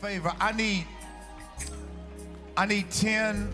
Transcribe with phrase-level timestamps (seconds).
[0.00, 0.32] favor.
[0.40, 0.86] I need
[2.56, 3.50] I need 10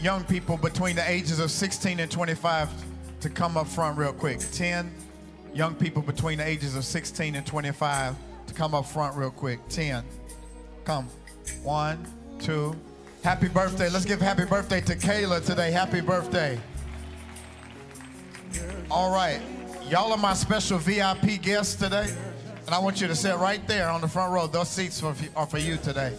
[0.00, 2.68] young people between the ages of 16 and 25
[3.20, 4.38] to come up front real quick.
[4.38, 4.92] 10
[5.52, 8.14] young people between the ages of 16 and 25
[8.46, 9.60] to come up front real quick.
[9.68, 10.04] 10.
[10.84, 11.08] Come.
[11.62, 12.04] One,
[12.38, 12.76] two.
[13.22, 13.88] Happy birthday.
[13.88, 15.70] Let's give happy birthday to Kayla today.
[15.70, 16.60] Happy birthday.
[18.90, 19.40] All right.
[19.88, 22.14] Y'all are my special VIP guests today.
[22.66, 24.46] And I want you to sit right there on the front row.
[24.46, 26.16] Those seats are for, you today.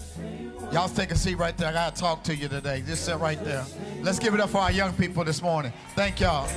[0.71, 1.69] Y'all take a seat right there.
[1.69, 2.83] I got to talk to you today.
[2.85, 3.65] Just sit right there.
[4.01, 5.73] Let's give it up for our young people this morning.
[5.95, 6.47] Thank y'all.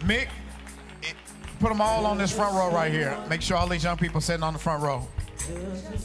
[0.00, 0.28] Mick,
[1.58, 3.18] put them all on this front row right here.
[3.28, 5.08] Make sure all these young people sitting on the front row.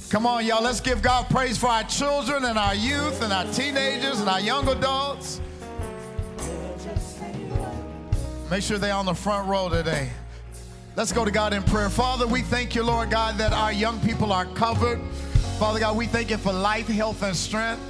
[0.10, 0.64] Come on, y'all.
[0.64, 4.40] Let's give God praise for our children and our youth and our teenagers and our
[4.40, 5.42] young adults.
[8.50, 10.10] Make sure they're on the front row today.
[10.98, 11.90] Let's go to God in prayer.
[11.90, 15.02] Father, we thank you, Lord God, that our young people are covered.
[15.60, 17.82] Father God, we thank you for life, health, and strength.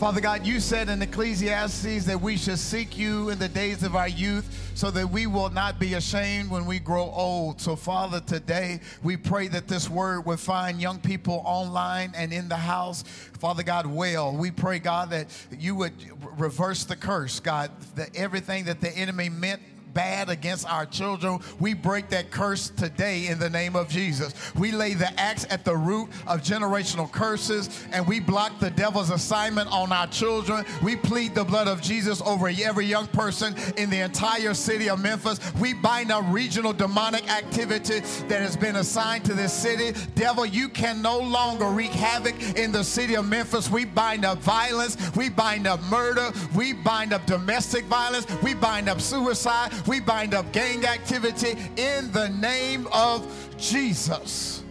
[0.00, 3.94] Father God, you said in Ecclesiastes that we should seek you in the days of
[3.94, 7.60] our youth so that we will not be ashamed when we grow old.
[7.60, 12.48] So, Father, today we pray that this word would find young people online and in
[12.48, 13.02] the house.
[13.40, 15.26] Father God, well, we pray, God, that
[15.58, 15.92] you would
[16.40, 19.60] reverse the curse, God, that everything that the enemy meant
[19.94, 21.38] bad against our children.
[21.60, 24.34] We break that curse today in the name of Jesus.
[24.54, 29.10] We lay the axe at the root of generational curses and we block the devil's
[29.10, 30.64] assignment on our children.
[30.82, 35.00] We plead the blood of Jesus over every young person in the entire city of
[35.00, 35.40] Memphis.
[35.60, 39.98] We bind up regional demonic activity that has been assigned to this city.
[40.14, 43.70] Devil, you can no longer wreak havoc in the city of Memphis.
[43.70, 44.96] We bind up violence.
[45.14, 46.32] We bind up murder.
[46.54, 48.26] We bind up domestic violence.
[48.42, 49.72] We bind up suicide.
[49.86, 53.26] We bind up gang activity in the name of
[53.58, 54.63] Jesus.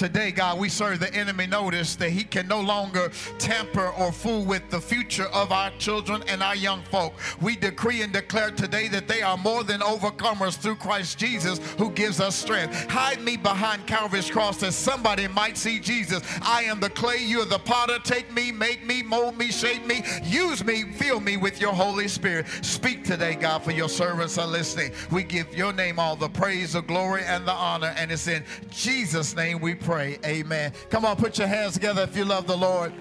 [0.00, 4.46] Today, God, we serve the enemy notice that he can no longer tamper or fool
[4.46, 7.12] with the future of our children and our young folk.
[7.42, 11.90] We decree and declare today that they are more than overcomers through Christ Jesus who
[11.90, 12.88] gives us strength.
[12.88, 16.22] Hide me behind Calvary's cross that somebody might see Jesus.
[16.40, 17.98] I am the clay, you are the potter.
[18.02, 22.08] Take me, make me, mold me, shape me, use me, fill me with your Holy
[22.08, 22.46] Spirit.
[22.62, 24.92] Speak today, God, for your servants are listening.
[25.12, 28.42] We give your name all the praise, the glory, and the honor, and it's in
[28.70, 29.89] Jesus' name we pray.
[29.98, 30.72] Amen.
[30.88, 32.92] Come on, put your hands together if you love the Lord.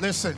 [0.00, 0.36] Listen,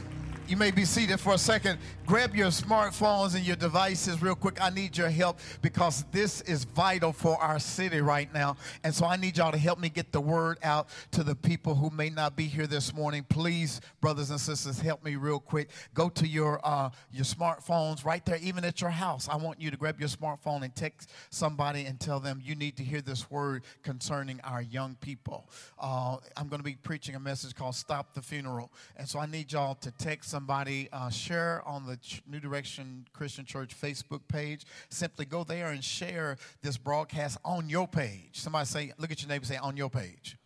[0.48, 1.78] you may be seated for a second.
[2.04, 4.60] Grab your smartphones and your devices real quick.
[4.60, 8.56] I need your help because this is vital for our city right now.
[8.82, 11.76] And so I need y'all to help me get the word out to the people
[11.76, 13.24] who may not be here this morning.
[13.28, 15.70] Please, brothers and sisters, help me real quick.
[15.94, 19.28] Go to your uh, your smartphones right there, even at your house.
[19.28, 22.76] I want you to grab your smartphone and text somebody and tell them you need
[22.78, 25.48] to hear this word concerning our young people.
[25.78, 29.26] Uh, I'm going to be preaching a message called "Stop the Funeral," and so I
[29.26, 34.20] need y'all to text somebody, uh, share on the Ch- New Direction Christian Church Facebook
[34.28, 34.64] page.
[34.88, 38.30] Simply go there and share this broadcast on your page.
[38.32, 40.36] Somebody say, look at your neighbor, say on your page.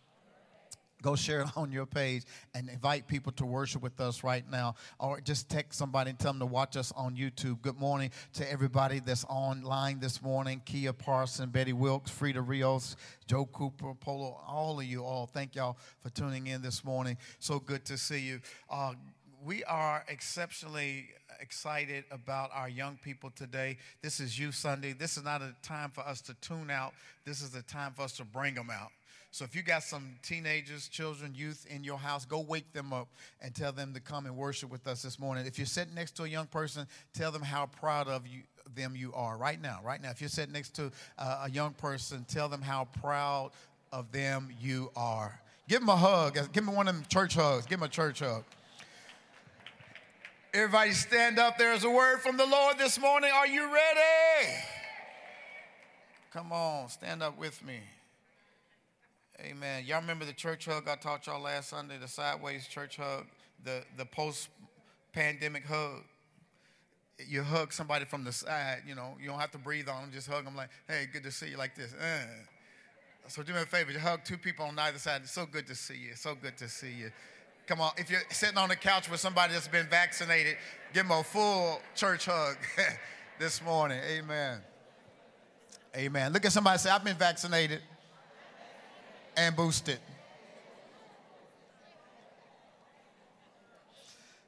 [1.01, 4.75] Go share it on your page and invite people to worship with us right now.
[4.99, 7.61] Or just text somebody and tell them to watch us on YouTube.
[7.61, 12.95] Good morning to everybody that's online this morning Kia Parson, Betty Wilkes, Frida Rios,
[13.27, 15.27] Joe Cooper, Polo, all of you all.
[15.27, 17.17] Thank y'all for tuning in this morning.
[17.39, 18.39] So good to see you.
[18.69, 18.93] Uh,
[19.45, 21.09] we are exceptionally
[21.39, 23.77] excited about our young people today.
[24.01, 24.93] This is Youth Sunday.
[24.93, 26.93] This is not a time for us to tune out,
[27.25, 28.91] this is a time for us to bring them out.
[29.31, 33.09] So if you got some teenagers, children, youth in your house, go wake them up
[33.41, 35.45] and tell them to come and worship with us this morning.
[35.45, 38.41] If you're sitting next to a young person, tell them how proud of you
[38.75, 39.79] them you are right now.
[39.83, 43.51] Right now, if you're sitting next to uh, a young person, tell them how proud
[43.91, 45.39] of them you are.
[45.67, 46.35] Give them a hug.
[46.35, 47.65] Give them one of them church hugs.
[47.65, 48.43] Give them a church hug.
[50.53, 51.57] Everybody stand up.
[51.57, 53.29] There's a word from the Lord this morning.
[53.33, 54.53] Are you ready?
[56.31, 57.79] Come on, stand up with me.
[59.41, 59.83] Amen.
[59.85, 63.25] Y'all remember the church hug I taught y'all last Sunday, the sideways church hug,
[63.63, 64.49] the, the post
[65.13, 66.03] pandemic hug.
[67.27, 70.11] You hug somebody from the side, you know, you don't have to breathe on them,
[70.11, 71.93] just hug them like, hey, good to see you, like this.
[71.93, 72.25] Uh.
[73.27, 75.21] So do me a favor, just hug two people on either side.
[75.23, 76.09] It's so good to see you.
[76.11, 77.11] It's so good to see you.
[77.67, 80.55] Come on, if you're sitting on the couch with somebody that's been vaccinated,
[80.93, 82.55] give them a full church hug
[83.39, 83.99] this morning.
[84.09, 84.59] Amen.
[85.93, 86.31] Amen.
[86.31, 87.81] Look at somebody say, I've been vaccinated
[89.35, 89.99] and boosted.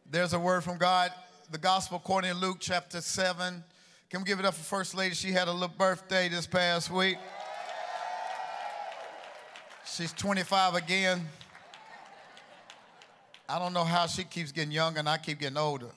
[0.10, 1.12] There's a word from God,
[1.52, 3.64] the gospel according to Luke chapter 7.
[4.10, 5.14] Can we give it up for First Lady?
[5.14, 7.18] She had a little birthday this past week.
[9.86, 11.28] She's 25 again.
[13.52, 15.90] I don't know how she keeps getting younger and I keep getting older.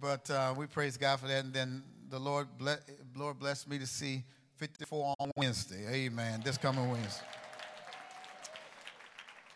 [0.00, 1.44] But uh, we praise God for that.
[1.44, 2.80] And then the Lord, bless,
[3.14, 4.24] Lord blessed me to see
[4.56, 5.86] 54 on Wednesday.
[5.88, 6.42] Amen.
[6.44, 7.24] This coming Wednesday.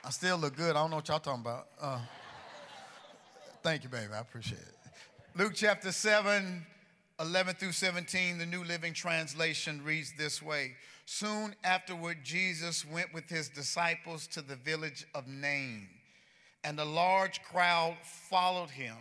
[0.04, 0.70] I still look good.
[0.70, 1.66] I don't know what y'all talking about.
[1.80, 1.98] Uh,
[3.64, 4.12] thank you, baby.
[4.14, 4.76] I appreciate it.
[5.34, 6.64] Luke chapter 7,
[7.18, 10.76] 11 through 17, the New Living Translation reads this way
[11.06, 15.88] Soon afterward, Jesus went with his disciples to the village of Nain
[16.64, 18.96] and a large crowd followed him.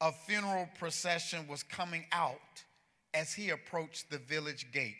[0.00, 2.64] A funeral procession was coming out
[3.14, 4.94] as he approached the village gate.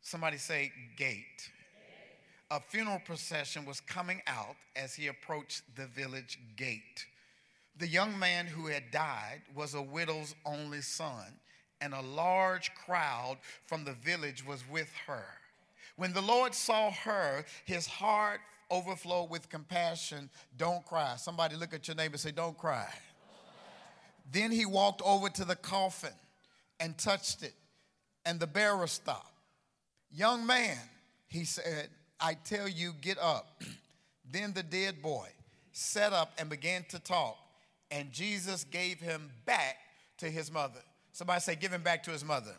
[0.00, 1.50] Somebody say, gate.
[2.50, 7.06] A funeral procession was coming out as he approached the village gate.
[7.76, 11.26] The young man who had died was a widow's only son,
[11.80, 13.36] and a large crowd
[13.66, 15.26] from the village was with her.
[15.96, 21.14] When the Lord saw her, his heart overflow with compassion, don't cry.
[21.16, 22.88] Somebody look at your neighbor and say, Don't cry.
[24.30, 26.12] Then he walked over to the coffin
[26.80, 27.54] and touched it,
[28.26, 29.32] and the bearer stopped.
[30.10, 30.78] Young man,
[31.28, 31.88] he said,
[32.20, 33.62] I tell you, get up.
[34.30, 35.28] then the dead boy
[35.72, 37.38] sat up and began to talk,
[37.90, 39.76] and Jesus gave him back
[40.18, 40.80] to his mother.
[41.12, 42.54] Somebody say, Give him back to his mother.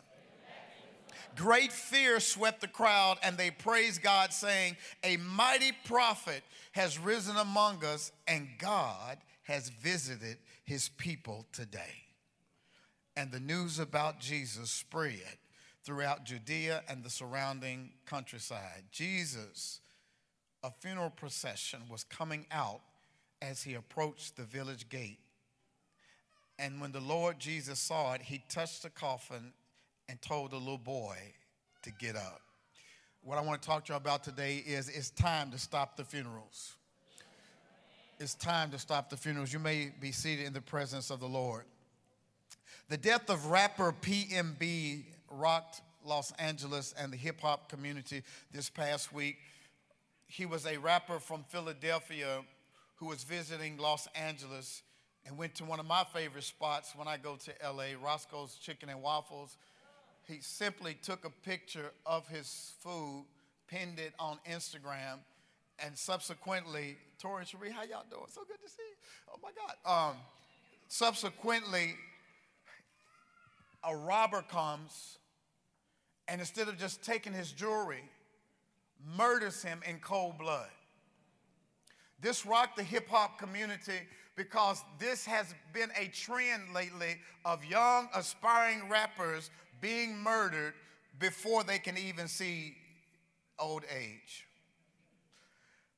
[1.36, 6.42] Great fear swept the crowd, and they praised God, saying, A mighty prophet
[6.72, 12.04] has risen among us, and God has visited his people today.
[13.16, 15.38] And the news about Jesus spread
[15.84, 18.84] throughout Judea and the surrounding countryside.
[18.92, 19.80] Jesus,
[20.62, 22.80] a funeral procession was coming out
[23.42, 25.18] as he approached the village gate.
[26.58, 29.52] And when the Lord Jesus saw it, he touched the coffin
[30.10, 31.16] and told the little boy
[31.82, 32.40] to get up.
[33.22, 36.02] What I want to talk to you about today is it's time to stop the
[36.02, 36.74] funerals.
[38.18, 39.52] It's time to stop the funerals.
[39.52, 41.64] You may be seated in the presence of the Lord.
[42.88, 49.12] The death of rapper PNB rocked Los Angeles and the hip hop community this past
[49.12, 49.36] week.
[50.26, 52.40] He was a rapper from Philadelphia
[52.96, 54.82] who was visiting Los Angeles
[55.24, 58.88] and went to one of my favorite spots when I go to LA, Roscoe's Chicken
[58.88, 59.56] and Waffles
[60.30, 63.26] he simply took a picture of his food,
[63.68, 65.18] pinned it on Instagram,
[65.84, 68.26] and subsequently, Tori and Cherie, how y'all doing?
[68.28, 68.96] So good to see you.
[69.32, 70.10] Oh my God.
[70.10, 70.16] Um,
[70.88, 71.94] subsequently,
[73.82, 75.18] a robber comes
[76.30, 78.04] and instead of just taking his jewelry,
[79.16, 80.68] murders him in cold blood.
[82.20, 83.98] This rocked the hip hop community
[84.36, 89.50] because this has been a trend lately of young aspiring rappers
[89.80, 90.74] being murdered
[91.18, 92.74] before they can even see
[93.58, 94.46] old age.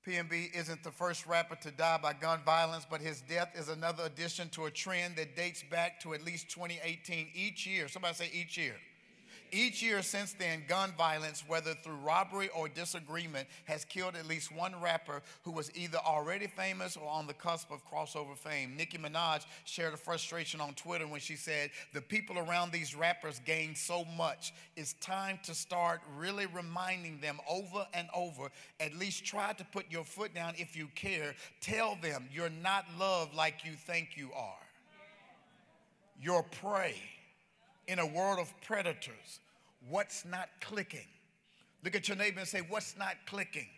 [0.07, 4.05] PNB isn't the first rapper to die by gun violence, but his death is another
[4.05, 7.29] addition to a trend that dates back to at least 2018.
[7.35, 8.75] Each year, somebody say each year.
[9.55, 14.51] Each year since then, gun violence, whether through robbery or disagreement, has killed at least
[14.51, 18.75] one rapper who was either already famous or on the cusp of crossover fame.
[18.79, 23.43] Nicki Minaj shared a frustration on Twitter when she said, The people around these rappers
[23.45, 24.55] gain so much.
[24.75, 28.49] It's time to start really reminding them over and over.
[28.81, 31.35] At least try to put your foot down if you care.
[31.61, 34.57] Tell them you're not loved like you think you are.
[36.19, 36.95] You're prey
[37.87, 39.41] in a world of predators.
[39.89, 41.07] What's not clicking?
[41.85, 43.69] Look at your neighbor and say, What's not clicking?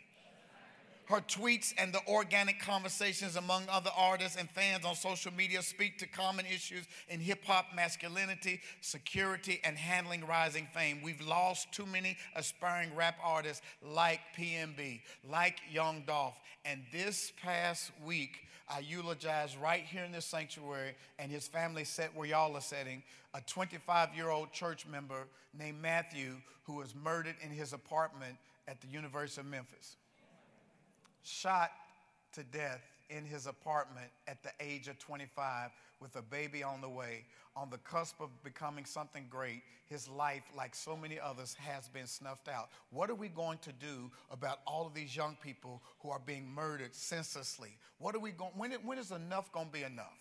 [1.07, 5.99] Her tweets and the organic conversations among other artists and fans on social media speak
[5.99, 11.01] to common issues in hip hop masculinity, security, and handling rising fame.
[11.03, 16.39] We've lost too many aspiring rap artists like PNB, like Young Dolph.
[16.65, 22.15] And this past week, I eulogized right here in this sanctuary, and his family sat
[22.15, 23.03] where y'all are sitting,
[23.35, 25.27] a 25 year old church member
[25.59, 29.97] named Matthew who was murdered in his apartment at the University of Memphis.
[31.23, 31.71] Shot
[32.33, 32.81] to death
[33.11, 35.71] in his apartment at the age of 25
[36.05, 37.25] with a baby on the way,
[37.57, 42.07] on the cusp of becoming something great, his life, like so many others, has been
[42.07, 42.69] snuffed out.
[42.91, 46.47] What are we going to do about all of these young people who are being
[46.47, 47.71] murdered senselessly?
[47.99, 50.21] What are we going, when, when is enough going to be enough?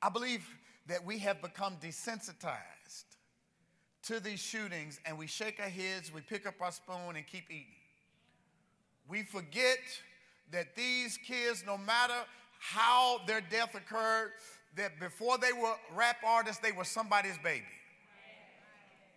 [0.00, 0.46] I believe
[0.86, 3.04] that we have become desensitized
[4.04, 7.50] to these shootings and we shake our heads, we pick up our spoon and keep
[7.50, 7.66] eating.
[9.08, 9.78] We forget
[10.52, 12.14] that these kids, no matter
[12.58, 14.32] how their death occurred,
[14.76, 17.64] that before they were rap artists, they were somebody's baby.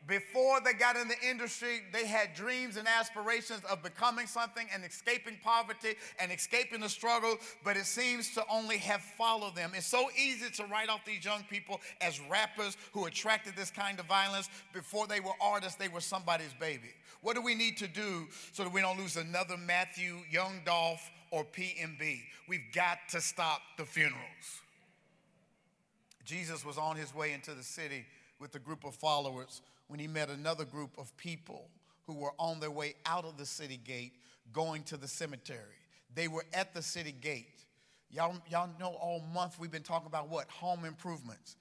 [0.07, 4.83] Before they got in the industry, they had dreams and aspirations of becoming something and
[4.83, 9.71] escaping poverty and escaping the struggle, but it seems to only have followed them.
[9.75, 13.99] It's so easy to write off these young people as rappers who attracted this kind
[13.99, 14.49] of violence.
[14.73, 16.89] Before they were artists, they were somebody's baby.
[17.21, 21.11] What do we need to do so that we don't lose another Matthew, Young Dolph,
[21.31, 22.21] or PNB?
[22.47, 24.61] We've got to stop the funerals.
[26.25, 28.05] Jesus was on his way into the city
[28.39, 31.69] with a group of followers when he met another group of people
[32.05, 34.13] who were on their way out of the city gate
[34.53, 35.59] going to the cemetery.
[36.15, 37.65] They were at the city gate.
[38.11, 40.49] Y'all, y'all know all month we've been talking about what?
[40.49, 41.55] Home improvements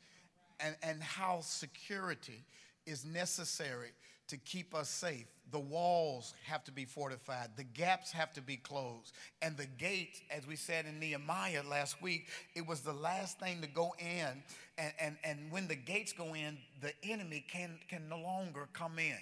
[0.60, 2.44] and, and how security
[2.86, 3.90] is necessary
[4.28, 5.26] to keep us safe.
[5.50, 9.12] The walls have to be fortified, the gaps have to be closed.
[9.40, 13.62] And the gate, as we said in Nehemiah last week, it was the last thing
[13.62, 14.42] to go in.
[14.76, 18.98] And, and, and when the gates go in, the enemy can, can no longer come
[18.98, 19.16] in.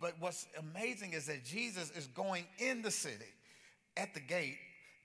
[0.00, 3.32] But what's amazing is that Jesus is going in the city
[3.96, 4.58] at the gate,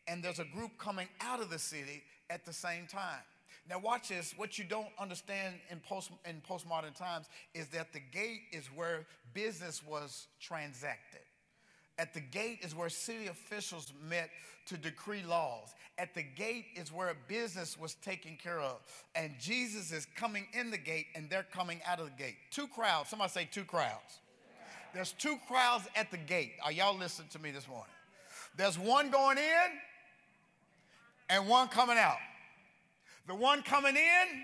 [0.07, 3.21] and there's a group coming out of the city at the same time.
[3.69, 4.33] Now, watch this.
[4.37, 9.05] What you don't understand in, post, in postmodern times is that the gate is where
[9.33, 11.21] business was transacted.
[11.97, 14.29] At the gate is where city officials met
[14.67, 15.73] to decree laws.
[15.97, 18.79] At the gate is where business was taken care of.
[19.15, 22.37] And Jesus is coming in the gate and they're coming out of the gate.
[22.49, 23.09] Two crowds.
[23.09, 24.19] Somebody say two crowds.
[24.93, 26.53] There's two crowds at the gate.
[26.63, 27.93] Are y'all listening to me this morning?
[28.57, 29.71] There's one going in
[31.29, 32.17] and one coming out.
[33.27, 34.43] The one coming in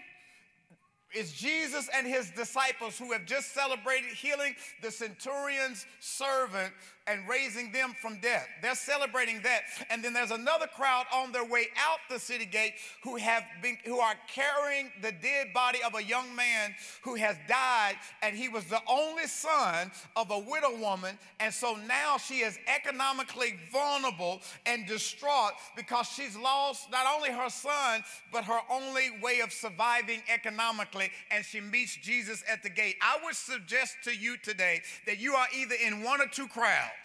[1.13, 6.74] is Jesus and his disciples who have just celebrated healing the centurion's servant
[7.08, 8.48] and raising them from death.
[8.62, 9.62] They're celebrating that.
[9.90, 12.74] And then there's another crowd on their way out the city gate
[13.04, 17.36] who have been who are carrying the dead body of a young man who has
[17.48, 22.40] died and he was the only son of a widow woman and so now she
[22.40, 29.10] is economically vulnerable and distraught because she's lost not only her son but her only
[29.22, 32.96] way of surviving economically and she meets Jesus at the gate.
[33.02, 36.97] I would suggest to you today that you are either in one or two crowds.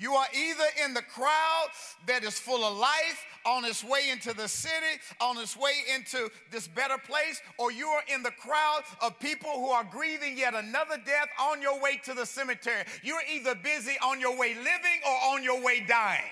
[0.00, 1.68] You are either in the crowd
[2.06, 6.30] that is full of life, on its way into the city, on its way into
[6.50, 10.54] this better place, or you are in the crowd of people who are grieving yet
[10.54, 12.84] another death on your way to the cemetery.
[13.02, 16.24] You're either busy on your way living or on your way dying.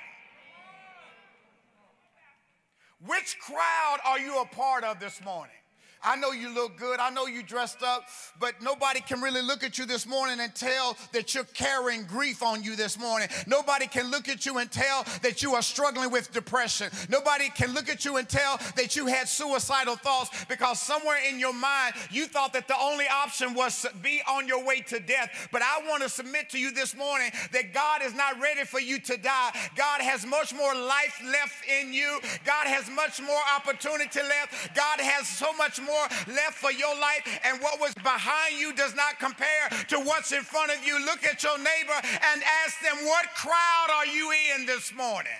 [3.06, 5.54] Which crowd are you a part of this morning?
[6.02, 7.00] I know you look good.
[7.00, 8.04] I know you dressed up,
[8.38, 12.42] but nobody can really look at you this morning and tell that you're carrying grief
[12.42, 13.28] on you this morning.
[13.46, 16.90] Nobody can look at you and tell that you are struggling with depression.
[17.08, 21.38] Nobody can look at you and tell that you had suicidal thoughts because somewhere in
[21.38, 25.00] your mind you thought that the only option was to be on your way to
[25.00, 25.48] death.
[25.50, 28.80] But I want to submit to you this morning that God is not ready for
[28.80, 29.50] you to die.
[29.74, 32.20] God has much more life left in you.
[32.44, 34.74] God has much more opportunity left.
[34.76, 35.87] God has so much more
[36.28, 40.42] left for your life, and what was behind you does not compare to what's in
[40.42, 41.04] front of you.
[41.04, 41.98] Look at your neighbor
[42.32, 45.32] and ask them, What crowd are you in this morning?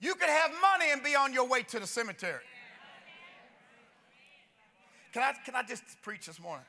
[0.00, 2.40] You could have money and be on your way to the cemetery.
[5.12, 6.64] Can I, can I just preach this morning?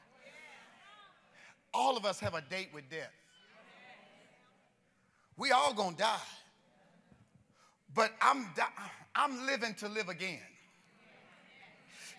[1.73, 3.11] All of us have a date with death.
[5.37, 6.17] We all gonna die.
[7.95, 8.47] But I'm,
[9.15, 10.39] I'm living to live again.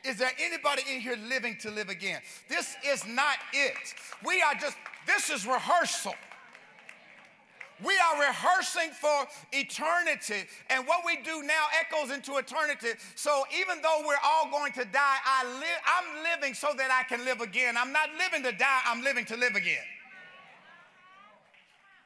[0.05, 2.21] Is there anybody in here living to live again?
[2.49, 3.95] This is not it.
[4.27, 4.77] We are just,
[5.07, 6.15] this is rehearsal.
[7.85, 12.91] We are rehearsing for eternity, and what we do now echoes into eternity.
[13.17, 17.03] So even though we're all going to die, I live, I'm living so that I
[17.09, 17.77] can live again.
[17.77, 19.83] I'm not living to die, I'm living to live again.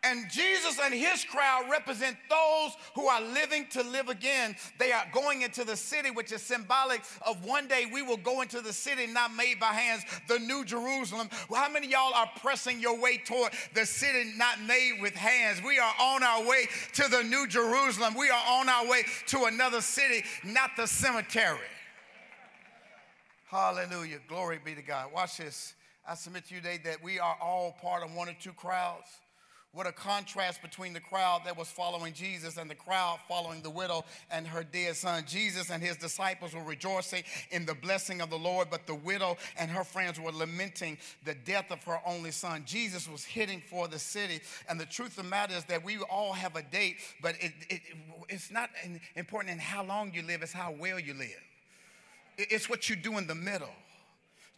[0.07, 4.55] And Jesus and his crowd represent those who are living to live again.
[4.79, 8.41] They are going into the city, which is symbolic of one day we will go
[8.43, 11.29] into the city not made by hands, the new Jerusalem.
[11.51, 15.61] Well, how many y'all are pressing your way toward the city not made with hands?
[15.67, 18.15] We are on our way to the new Jerusalem.
[18.17, 21.59] We are on our way to another city, not the cemetery.
[23.47, 24.19] Hallelujah.
[24.29, 25.13] Glory be to God.
[25.13, 25.75] Watch this.
[26.09, 29.09] I submit to you today that we are all part of one or two crowds.
[29.77, 33.69] What a contrast between the crowd that was following Jesus and the crowd following the
[33.69, 35.25] widow and her dead son.
[35.27, 39.37] Jesus and his disciples were rejoicing in the blessing of the Lord, but the widow
[39.59, 42.63] and her friends were lamenting the death of her only son.
[42.65, 44.41] Jesus was heading for the city.
[44.67, 47.53] And the truth of the matter is that we all have a date, but it,
[47.69, 47.83] it,
[48.31, 48.71] it's not
[49.15, 51.45] important in how long you live, it's how well you live.
[52.39, 53.75] It's what you do in the middle.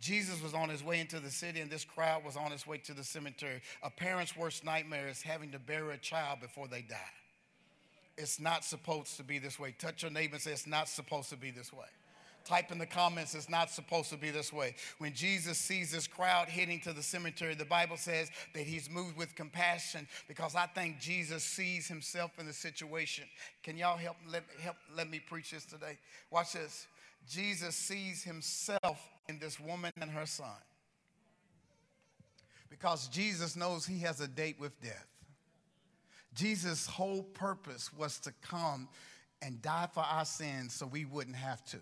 [0.00, 2.78] Jesus was on his way into the city, and this crowd was on its way
[2.78, 3.60] to the cemetery.
[3.82, 6.96] A parent's worst nightmare is having to bury a child before they die.
[8.16, 9.74] It's not supposed to be this way.
[9.78, 11.86] Touch your neighbor and say, It's not supposed to be this way.
[12.48, 14.74] Type in the comments, it's not supposed to be this way.
[14.96, 19.18] When Jesus sees this crowd heading to the cemetery, the Bible says that he's moved
[19.18, 23.24] with compassion because I think Jesus sees himself in the situation.
[23.62, 25.98] Can y'all help let, help, let me preach this today?
[26.30, 26.86] Watch this.
[27.26, 30.46] Jesus sees himself in this woman and her son
[32.70, 35.06] because Jesus knows he has a date with death.
[36.34, 38.88] Jesus' whole purpose was to come
[39.42, 41.78] and die for our sins so we wouldn't have to.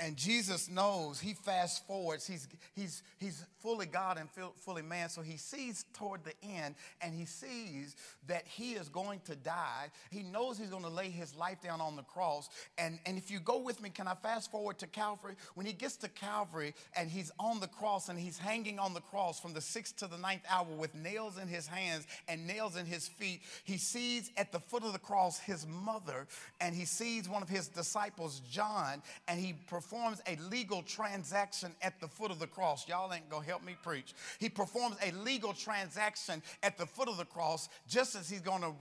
[0.00, 5.08] And Jesus knows, he fast forwards, he's, he's, he's fully God and fully man.
[5.08, 7.94] So he sees toward the end and he sees
[8.26, 9.90] that he is going to die.
[10.10, 12.48] He knows he's going to lay his life down on the cross.
[12.78, 15.34] And, and if you go with me, can I fast forward to Calvary?
[15.54, 19.00] When he gets to Calvary and he's on the cross and he's hanging on the
[19.00, 22.76] cross from the sixth to the ninth hour with nails in his hands and nails
[22.76, 26.26] in his feet, he sees at the foot of the cross his mother
[26.60, 29.91] and he sees one of his disciples, John, and he performs
[30.26, 32.88] a legal transaction at the foot of the cross.
[32.88, 34.14] Y'all ain't gonna help me preach.
[34.38, 38.72] He performs a legal transaction at the foot of the cross, just as he's to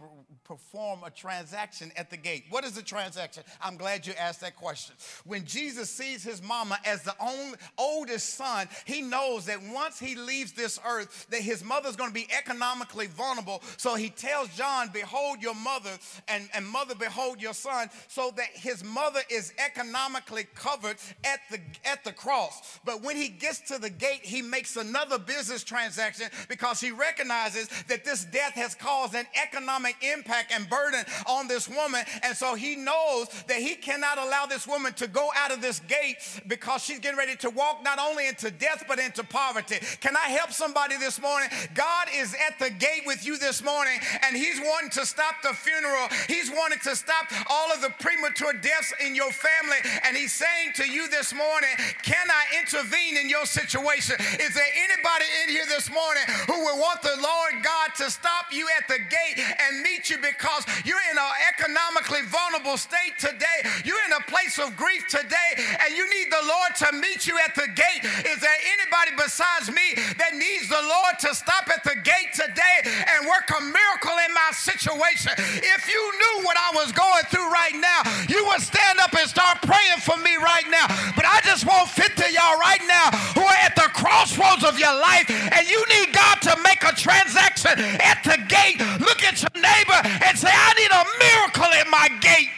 [0.43, 2.45] perform a transaction at the gate.
[2.49, 3.43] What is a transaction?
[3.61, 4.95] I'm glad you asked that question.
[5.25, 10.15] When Jesus sees his mama as the only, oldest son, he knows that once he
[10.15, 13.61] leaves this earth, that his mother's to be economically vulnerable.
[13.77, 15.91] So he tells John, Behold your mother,
[16.27, 20.90] and, and mother, behold your son, so that his mother is economically covered
[21.23, 22.79] at the, at the cross.
[22.85, 27.67] But when he gets to the gate, he makes another business transaction because he recognizes
[27.87, 32.03] that this death has caused an economic impact and burden on this woman.
[32.23, 35.79] And so he knows that he cannot allow this woman to go out of this
[35.81, 36.17] gate
[36.47, 39.77] because she's getting ready to walk not only into death but into poverty.
[39.99, 41.49] Can I help somebody this morning?
[41.73, 45.53] God is at the gate with you this morning and he's wanting to stop the
[45.53, 46.07] funeral.
[46.27, 49.77] He's wanting to stop all of the premature deaths in your family.
[50.03, 51.69] And he's saying to you this morning,
[52.03, 54.15] Can I intervene in your situation?
[54.39, 58.49] Is there anybody in here this morning who would want the Lord God to stop
[58.51, 63.69] you at the gate and meet you because you're in an economically vulnerable state today?
[63.85, 67.37] You're in a place of grief today and you need the Lord to meet you
[67.37, 68.01] at the gate.
[68.25, 72.77] Is there anybody besides me that needs the Lord to stop at the gate today
[72.85, 75.33] and work a miracle in my situation?
[75.37, 79.29] If you knew what I was going through right now, you would stand up and
[79.29, 80.70] start praying for me right now.
[81.15, 84.79] But I just won't fit to y'all right now who are at the crossroads of
[84.79, 89.41] your life and you need God to make a transaction at the gate, look at
[89.41, 92.49] your neighbor and say, I need a miracle at my gate.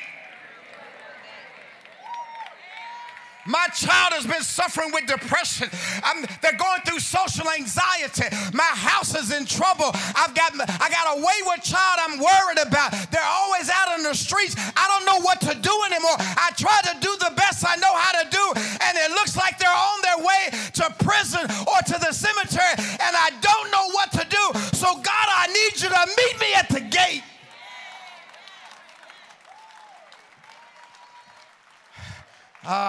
[3.45, 5.67] My child has been suffering with depression.
[6.03, 8.31] I'm, they're going through social anxiety.
[8.53, 9.91] My house is in trouble.
[10.15, 12.95] I've got I got a wayward child I'm worried about.
[13.11, 14.55] They're always out on the streets.
[14.57, 16.15] I don't know what to do anymore.
[16.19, 16.92] I try to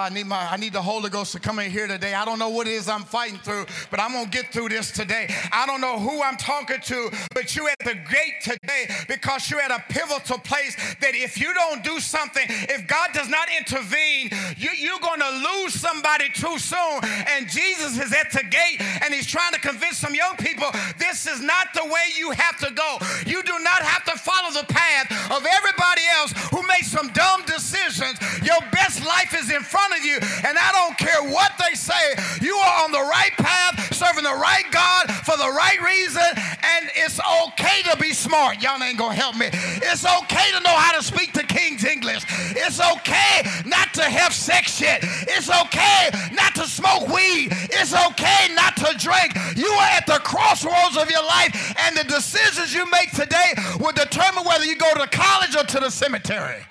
[0.05, 2.13] I need my I need the Holy Ghost to come in here today.
[2.13, 4.91] I don't know what it is I'm fighting through, but I'm gonna get through this
[4.91, 5.33] today.
[5.51, 9.61] I don't know who I'm talking to, but you're at the gate today because you're
[9.61, 14.29] at a pivotal place that if you don't do something, if God does not intervene,
[14.57, 16.99] you, you're gonna lose somebody too soon.
[17.33, 21.25] And Jesus is at the gate and he's trying to convince some young people this
[21.25, 22.97] is not the way you have to go.
[23.25, 27.41] You do not have to follow the path of everybody else who made some dumb
[27.47, 28.21] decisions.
[28.45, 32.15] Your best life is in front of you, and I don't care what they say,
[32.41, 36.89] you are on the right path, serving the right God for the right reason, and
[36.95, 38.61] it's okay to be smart.
[38.61, 39.49] Y'all ain't gonna help me.
[39.51, 42.25] It's okay to know how to speak the King's English.
[42.55, 44.99] It's okay not to have sex yet.
[45.03, 47.49] It's okay not to smoke weed.
[47.51, 49.35] It's okay not to drink.
[49.55, 53.93] You are at the crossroads of your life, and the decisions you make today will
[53.93, 56.65] determine whether you go to college or to the cemetery.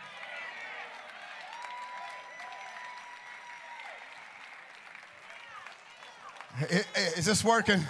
[7.17, 7.81] Is this working?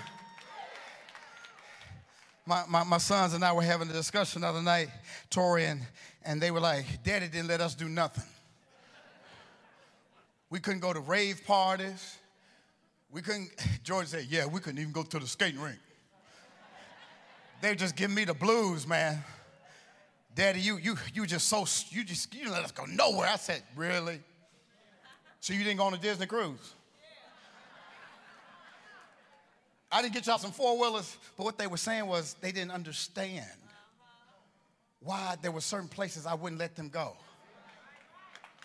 [2.47, 4.89] My, my, my, sons and I were having a discussion the other night,
[5.31, 5.81] Tori, and,
[6.25, 8.25] and they were like, Daddy didn't let us do nothing.
[10.51, 12.17] We couldn't go to rave parties.
[13.11, 13.51] We couldn't,
[13.83, 15.79] George said, Yeah, we couldn't even go to the skating rink.
[17.61, 19.25] They just give me the blues, man.
[20.35, 23.29] Daddy, you, you, you just so, you just, you let us go nowhere.
[23.29, 24.21] I said, Really?
[25.41, 26.75] So you didn't go on a Disney cruise?
[29.95, 32.73] I didn't get y'all some four wheelers, but what they were saying was they didn't
[32.73, 33.47] understand
[34.99, 37.17] why there were certain places I wouldn't let them go.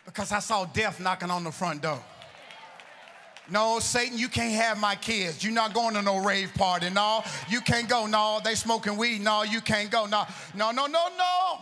[0.06, 2.04] Because I saw death knocking on the front door.
[3.48, 5.44] No, Satan, you can't have my kids.
[5.44, 6.90] You're not going to no rave party.
[6.90, 8.08] No, you can't go.
[8.08, 9.22] No, they smoking weed.
[9.22, 10.08] No, you can't go.
[10.08, 11.60] No, no, no, no, no.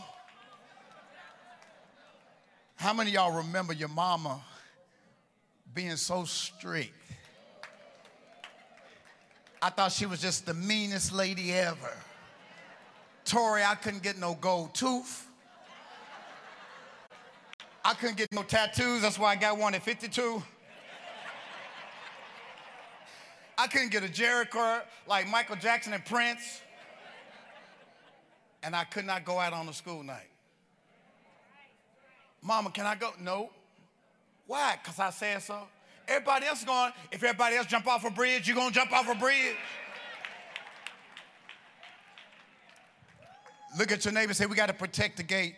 [2.77, 4.39] How many y'all remember your mama
[5.73, 6.93] being so strict?
[9.67, 11.91] I thought she was just the meanest lady ever.
[13.25, 15.27] Tori, I couldn't get no gold tooth.
[17.83, 19.01] I couldn't get no tattoos.
[19.01, 20.41] That's why I got one at 52.
[23.57, 26.61] I couldn't get a Jheri curl like Michael Jackson and Prince.
[28.63, 30.29] And I could not go out on a school night.
[32.41, 33.11] Mama, can I go?
[33.19, 33.49] No.
[34.45, 34.77] Why?
[34.81, 35.67] Because I said so.
[36.07, 38.93] Everybody else is going, if everybody else jump off a bridge, you're going to jump
[38.93, 39.55] off a bridge.
[43.77, 45.55] Look at your neighbor say, We got to protect the gate.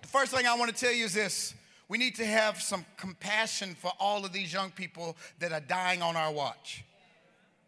[0.00, 1.54] The first thing I want to tell you is this
[1.88, 6.00] we need to have some compassion for all of these young people that are dying
[6.00, 6.84] on our watch.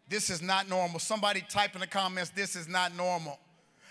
[0.09, 0.99] This is not normal.
[0.99, 3.39] Somebody type in the comments, This is not normal.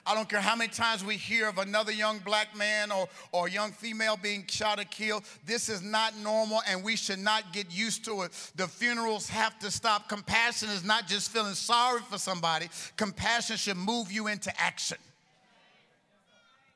[0.07, 3.49] I don't care how many times we hear of another young black man or, or
[3.49, 5.25] young female being shot or killed.
[5.47, 8.33] This is not normal and we should not get used to it.
[8.57, 10.09] The funerals have to stop.
[10.11, 14.99] Compassion is not just feeling sorry for somebody, compassion should move you into action.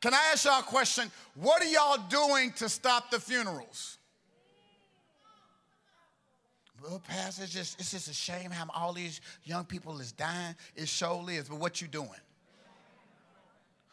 [0.00, 1.10] Can I ask y'all a question?
[1.34, 3.98] What are y'all doing to stop the funerals?
[6.82, 10.54] Well, Pastor, it's just, it's just a shame how all these young people is dying.
[10.76, 12.08] It surely is, but what you doing?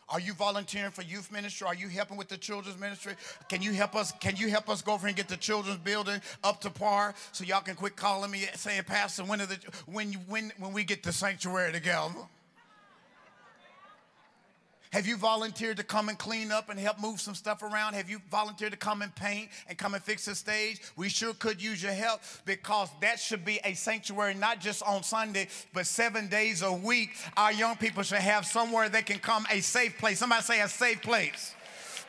[0.08, 1.68] Are you volunteering for youth ministry?
[1.68, 3.13] Are you helping with the children's ministry?
[3.50, 4.12] Can you help us?
[4.12, 7.44] Can you help us go over and get the children's building up to par so
[7.44, 11.02] y'all can quit calling me saying, Pastor, when the when you, when when we get
[11.02, 12.13] the sanctuary together?
[14.96, 17.96] Have you volunteered to come and clean up and help move some stuff around?
[17.96, 20.80] Have you volunteered to come and paint and come and fix the stage?
[20.96, 25.04] We sure could use your help because that should be a sanctuary, not just on
[25.04, 27.10] Sunday, but seven days a week.
[27.36, 30.20] Our young people should have somewhere they can come, a safe place.
[30.20, 31.54] Somebody say a safe place.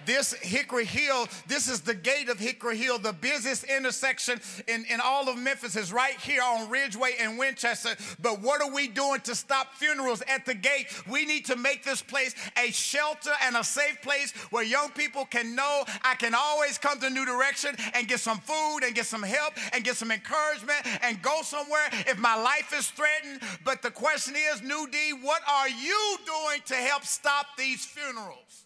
[0.05, 2.99] This Hickory Hill, this is the gate of Hickory Hill.
[2.99, 7.97] The busiest intersection in, in all of Memphis is right here on Ridgeway and Winchester.
[8.21, 10.87] But what are we doing to stop funerals at the gate?
[11.09, 15.25] We need to make this place a shelter and a safe place where young people
[15.25, 19.07] can know I can always come to New Direction and get some food and get
[19.07, 23.41] some help and get some encouragement and go somewhere if my life is threatened.
[23.65, 28.66] But the question is, New D, what are you doing to help stop these funerals?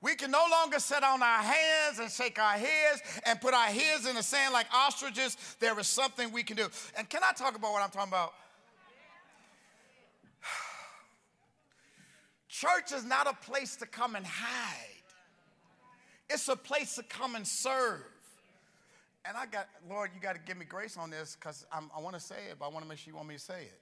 [0.00, 3.66] We can no longer sit on our hands and shake our heads and put our
[3.66, 5.36] heads in the sand like ostriches.
[5.58, 6.68] There is something we can do.
[6.96, 8.32] And can I talk about what I'm talking about?
[12.48, 15.02] Church is not a place to come and hide,
[16.30, 18.02] it's a place to come and serve.
[19.24, 22.14] And I got, Lord, you got to give me grace on this because I want
[22.14, 23.80] to say it, but I want to make sure you want me to say it.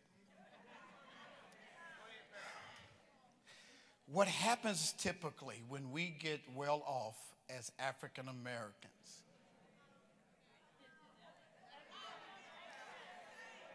[4.13, 7.17] What happens typically when we get well off
[7.51, 8.93] as African Americans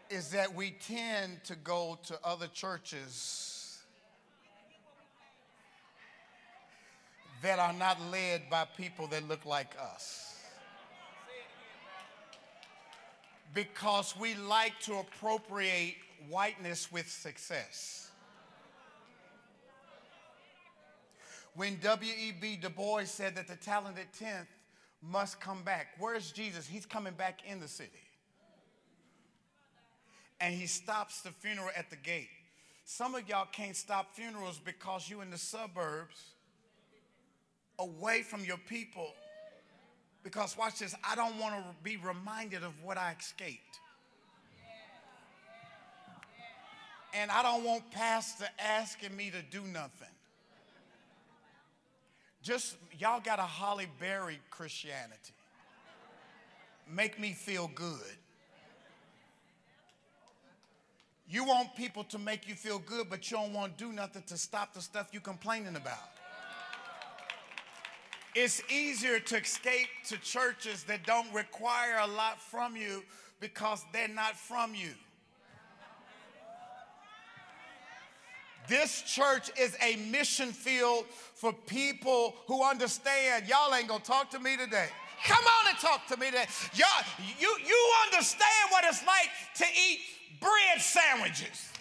[0.08, 3.78] is that we tend to go to other churches
[7.42, 10.36] that are not led by people that look like us.
[13.52, 15.96] Because we like to appropriate
[16.28, 18.11] whiteness with success.
[21.54, 22.58] When W.E.B.
[22.62, 24.46] Du Bois said that the talented 10th
[25.02, 25.88] must come back.
[25.98, 26.66] Where's Jesus?
[26.66, 27.90] He's coming back in the city.
[30.40, 32.28] And he stops the funeral at the gate.
[32.84, 36.20] Some of y'all can't stop funerals because you in the suburbs,
[37.78, 39.12] away from your people.
[40.22, 43.78] Because watch this, I don't want to be reminded of what I escaped.
[47.14, 50.08] And I don't want pastor asking me to do nothing.
[52.42, 55.32] Just, y'all got a Halle Berry Christianity.
[56.92, 58.16] Make me feel good.
[61.28, 64.22] You want people to make you feel good, but you don't want to do nothing
[64.26, 66.10] to stop the stuff you're complaining about.
[68.34, 73.04] It's easier to escape to churches that don't require a lot from you
[73.40, 74.90] because they're not from you.
[78.68, 83.46] This church is a mission field for people who understand.
[83.48, 84.88] Y'all ain't gonna talk to me today.
[85.26, 86.46] Come on and talk to me today.
[86.74, 87.04] Y'all,
[87.38, 90.00] you, you understand what it's like to eat
[90.40, 91.71] bread sandwiches.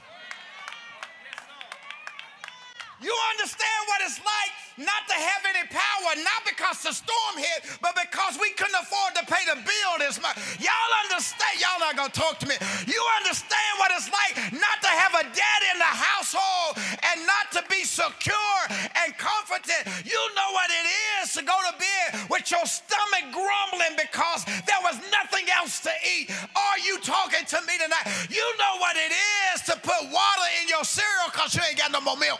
[3.02, 7.66] You understand what it's like not to have any power, not because the storm hit,
[7.82, 10.38] but because we couldn't afford to pay the bill this month.
[10.62, 11.58] Y'all understand?
[11.58, 12.54] Y'all not gonna talk to me.
[12.86, 17.50] You understand what it's like not to have a dad in the household and not
[17.58, 18.62] to be secure
[19.02, 19.82] and comforted.
[20.06, 20.86] You know what it
[21.22, 25.94] is to go to bed with your stomach grumbling because there was nothing else to
[26.06, 26.30] eat.
[26.54, 28.06] Are you talking to me tonight?
[28.30, 31.90] You know what it is to put water in your cereal because you ain't got
[31.90, 32.40] no more milk.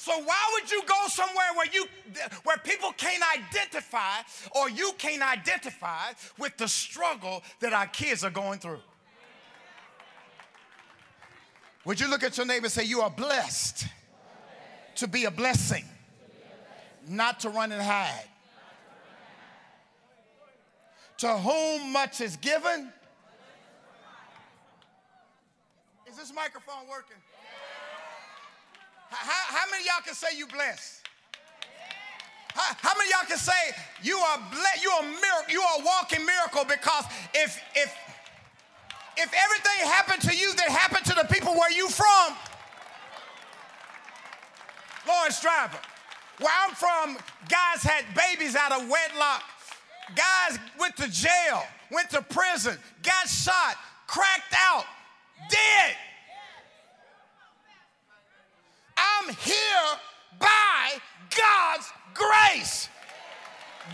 [0.00, 1.84] So why would you go somewhere where you
[2.44, 8.30] where people can't identify or you can't identify with the struggle that our kids are
[8.30, 8.80] going through?
[11.84, 13.88] Would you look at your neighbor and say, You are blessed
[14.96, 15.84] to be a blessing,
[17.06, 18.24] not to run and hide.
[21.18, 22.90] To whom much is given.
[26.08, 27.18] Is this microphone working?
[29.10, 31.02] How, how many y'all can say you blessed?
[32.54, 33.52] How, how many y'all can say
[34.02, 34.82] you are blessed?
[34.82, 35.50] You are miracle.
[35.50, 37.94] You are a walking miracle because if if
[39.16, 42.36] if everything happened to you that happened to the people where you from,
[45.06, 45.78] Lawrence Driver,
[46.38, 47.18] where I'm from,
[47.48, 49.42] guys had babies out of wedlock.
[50.14, 54.84] Guys went to jail, went to prison, got shot, cracked out,
[55.50, 55.96] dead.
[58.96, 59.86] I'm here
[60.38, 60.98] by
[61.30, 62.88] God's grace.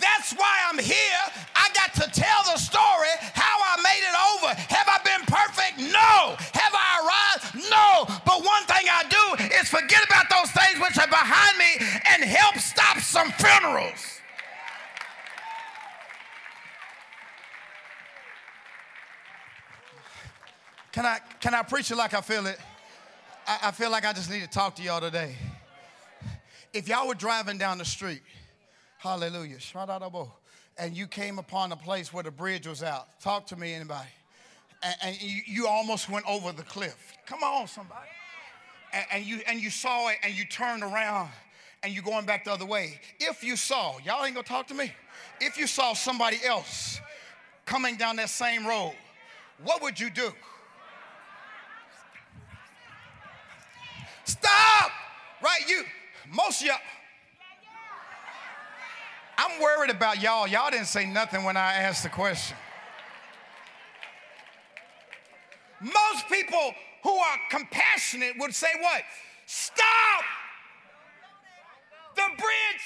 [0.00, 1.22] That's why I'm here.
[1.54, 4.54] I got to tell the story how I made it over.
[4.74, 5.78] Have I been perfect?
[5.78, 6.36] No.
[6.52, 7.70] Have I arrived?
[7.70, 8.04] No.
[8.24, 12.24] But one thing I do is forget about those things which are behind me and
[12.24, 14.20] help stop some funerals.
[20.92, 22.58] Can I, can I preach it like I feel it?
[23.46, 25.36] I, I feel like I just need to talk to y'all today.
[26.72, 28.20] If y'all were driving down the street,
[28.98, 29.58] hallelujah,
[30.78, 34.08] and you came upon a place where the bridge was out, talk to me, anybody.
[34.82, 37.14] And, and you, you, almost went over the cliff.
[37.24, 38.08] Come on, somebody.
[38.92, 41.30] And, and, you, and you saw it and you turned around
[41.82, 43.00] and you're going back the other way.
[43.18, 44.92] If you saw, y'all ain't gonna talk to me.
[45.40, 47.00] If you saw somebody else
[47.64, 48.94] coming down that same road,
[49.64, 50.30] what would you do?
[54.26, 54.90] Stop!
[55.42, 55.60] Right?
[55.68, 55.82] You,
[56.32, 56.76] most of y'all.
[59.38, 60.46] I'm worried about y'all.
[60.48, 62.56] Y'all didn't say nothing when I asked the question.
[65.80, 69.02] Most people who are compassionate would say, What?
[69.46, 70.24] Stop!
[72.16, 72.84] The bridge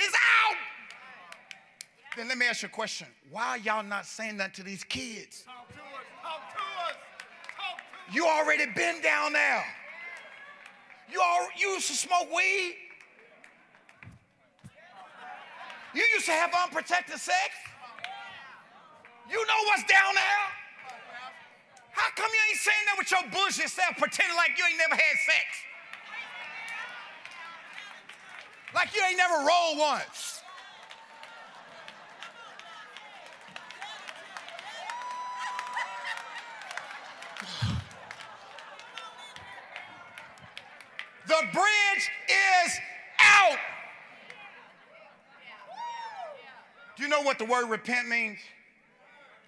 [0.00, 0.56] is out.
[2.16, 3.06] Then let me ask you a question.
[3.30, 5.44] Why are y'all not saying that to these kids?
[5.46, 5.80] Talk to us,
[6.20, 6.96] talk to us,
[7.56, 8.14] talk to us.
[8.14, 9.64] you already been down there.
[11.12, 12.76] You all you used to smoke weed?
[15.94, 17.50] You used to have unprotected sex?
[19.28, 20.44] You know what's down there?
[21.90, 24.94] How come you ain't saying that with your bullshit self, pretending like you ain't never
[24.94, 25.46] had sex?
[28.74, 30.41] Like you ain't never rolled once.
[41.42, 42.80] The bridge is
[43.18, 43.58] out.
[46.96, 48.38] Do you know what the word repent means?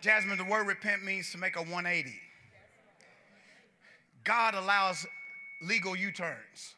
[0.00, 2.12] Jasmine, the word repent means to make a 180.
[4.24, 5.06] God allows
[5.62, 6.74] legal U turns.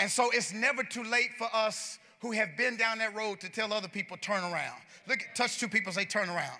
[0.00, 3.48] And so it's never too late for us who have been down that road to
[3.48, 4.80] tell other people, turn around.
[5.06, 6.58] Look, touch two people, say, turn around.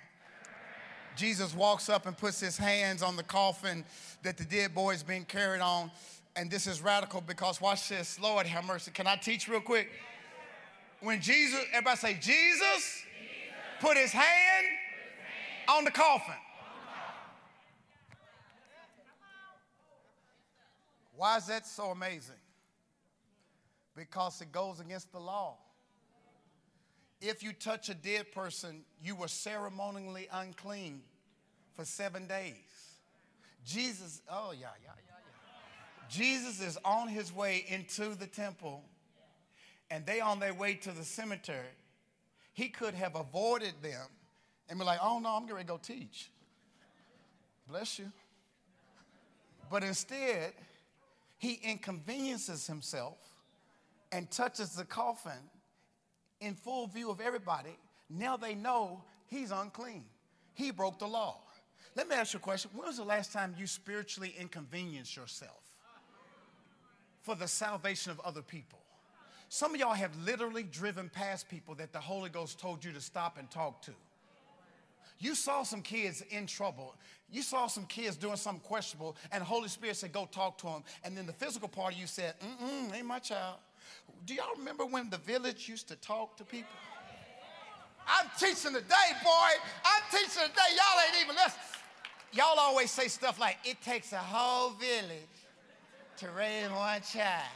[1.16, 3.84] Jesus walks up and puts his hands on the coffin
[4.22, 5.90] that the dead boy is being carried on
[6.36, 8.18] and this is radical because watch this.
[8.20, 8.90] Lord have mercy.
[8.90, 9.88] Can I teach real quick?
[11.00, 13.02] When Jesus, everybody say, Jesus, Jesus.
[13.80, 14.66] Put, his hand put his hand
[15.68, 16.34] on the coffin.
[21.16, 22.34] Why is that so amazing?
[23.94, 25.56] Because it goes against the law.
[27.20, 31.02] If you touch a dead person, you were ceremonially unclean
[31.74, 32.54] for seven days.
[33.64, 34.91] Jesus, oh, yeah, yeah.
[36.12, 38.84] Jesus is on his way into the temple
[39.90, 41.74] and they on their way to the cemetery.
[42.52, 44.06] He could have avoided them
[44.68, 46.30] and be like, oh no, I'm going to go teach.
[47.66, 48.12] Bless you.
[49.70, 50.52] But instead,
[51.38, 53.16] he inconveniences himself
[54.12, 55.32] and touches the coffin
[56.42, 57.78] in full view of everybody,
[58.10, 60.04] now they know he's unclean.
[60.52, 61.38] He broke the law.
[61.94, 62.70] Let me ask you a question.
[62.74, 65.61] When was the last time you spiritually inconvenienced yourself
[67.22, 68.78] for the salvation of other people?
[69.48, 73.00] Some of y'all have literally driven past people that the Holy Ghost told you to
[73.00, 73.92] stop and talk to.
[75.18, 76.94] You saw some kids in trouble.
[77.30, 80.66] You saw some kids doing something questionable, and the Holy Spirit said, Go talk to
[80.66, 80.84] them.
[81.04, 83.58] And then the physical part of you said, Mm mm, ain't my child.
[84.26, 86.70] Do y'all remember when the village used to talk to people?
[88.06, 89.52] I'm teaching today, boy.
[89.84, 90.70] I'm teaching today.
[90.74, 91.66] Y'all ain't even listening.
[92.32, 95.28] Y'all always say stuff like, it takes a whole village
[96.22, 97.50] to raise one child.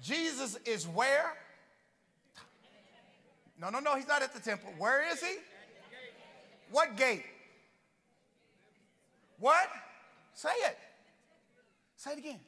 [0.00, 1.32] Jesus is where?
[3.60, 4.72] No, no, no, he's not at the temple.
[4.78, 5.34] Where is he?
[6.70, 7.24] What gate?
[9.40, 9.66] What?
[10.34, 10.78] Say it.
[11.96, 12.40] Say it again.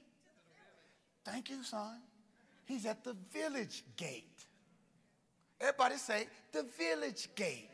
[1.24, 1.98] Thank you, son.
[2.64, 4.44] He's at the village gate.
[5.60, 7.68] Everybody say, the village gate.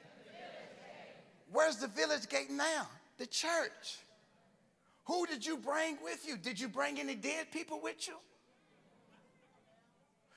[1.52, 2.88] Where's the village gate now?
[3.18, 3.98] The church.
[5.04, 6.36] Who did you bring with you?
[6.36, 8.14] Did you bring any dead people with you?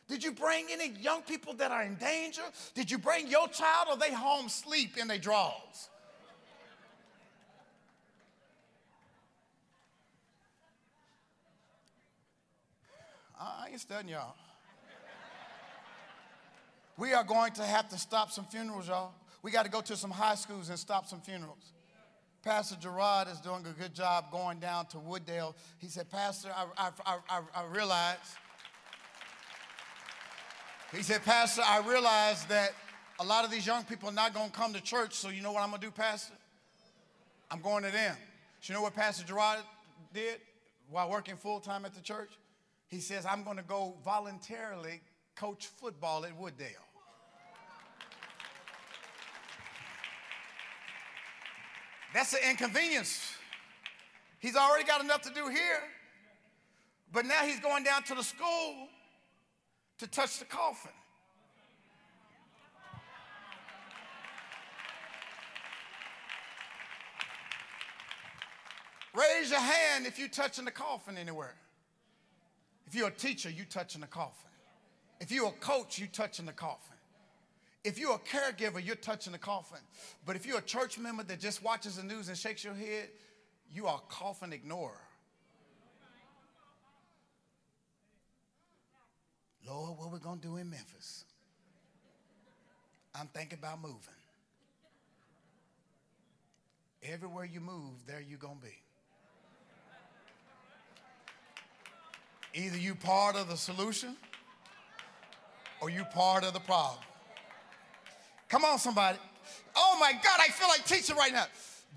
[0.07, 2.41] Did you bring any young people that are in danger?
[2.73, 5.89] Did you bring your child or they home sleep in their drawers?
[13.39, 14.35] I ain't studying y'all.
[16.97, 19.13] We are going to have to stop some funerals, y'all.
[19.41, 21.73] We got to go to some high schools and stop some funerals.
[22.43, 25.55] Pastor Gerard is doing a good job going down to Wooddale.
[25.77, 28.17] He said, Pastor, I, I, I, I realize,
[30.93, 32.73] he said, Pastor, I realize that
[33.21, 35.41] a lot of these young people are not going to come to church, so you
[35.41, 36.33] know what I'm going to do, Pastor?
[37.49, 38.15] I'm going to them.
[38.59, 39.59] So you know what Pastor Gerard
[40.13, 40.41] did
[40.89, 42.31] while working full time at the church?
[42.87, 45.01] He says, I'm going to go voluntarily
[45.35, 46.92] coach football at Wooddale.
[52.13, 53.35] That's an inconvenience.
[54.39, 55.79] He's already got enough to do here,
[57.11, 58.87] but now he's going down to the school
[59.97, 60.91] to touch the coffin.
[69.15, 71.55] Raise your hand if you're touching the coffin anywhere.
[72.87, 74.49] If you're a teacher, you're touching the coffin.
[75.19, 76.92] If you're a coach, you're touching the coffin.
[77.83, 79.79] If you're a caregiver, you're touching the coffin.
[80.25, 83.09] But if you're a church member that just watches the news and shakes your head,
[83.71, 85.01] you are a coffin ignorer.
[89.67, 91.25] Lord, what we gonna do in Memphis?
[93.15, 93.99] I'm thinking about moving.
[97.03, 98.77] Everywhere you move, there you're gonna be.
[102.53, 104.15] Either you part of the solution
[105.81, 107.03] or you part of the problem.
[108.53, 109.17] Come on, somebody.
[109.75, 111.45] Oh my God, I feel like teaching right now.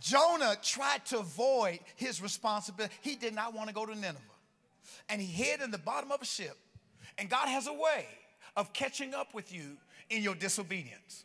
[0.00, 2.94] Jonah tried to avoid his responsibility.
[3.02, 4.16] He did not want to go to Nineveh.
[5.10, 6.56] And he hid in the bottom of a ship.
[7.18, 8.06] And God has a way
[8.56, 9.76] of catching up with you
[10.08, 11.24] in your disobedience.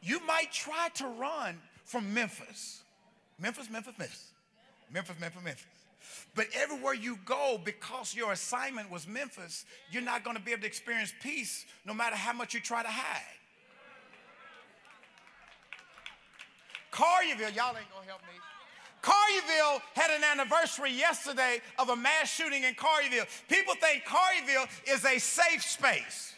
[0.00, 2.84] You might try to run from Memphis.
[3.40, 4.30] Memphis, Memphis, Memphis.
[4.88, 5.66] Memphis, Memphis, Memphis.
[6.36, 10.60] But everywhere you go, because your assignment was Memphis, you're not going to be able
[10.60, 13.40] to experience peace no matter how much you try to hide.
[16.94, 18.38] Collierville, y'all ain't to help me.
[19.02, 23.26] Collierville had an anniversary yesterday of a mass shooting in Collierville.
[23.48, 26.34] People think Collierville is a safe space.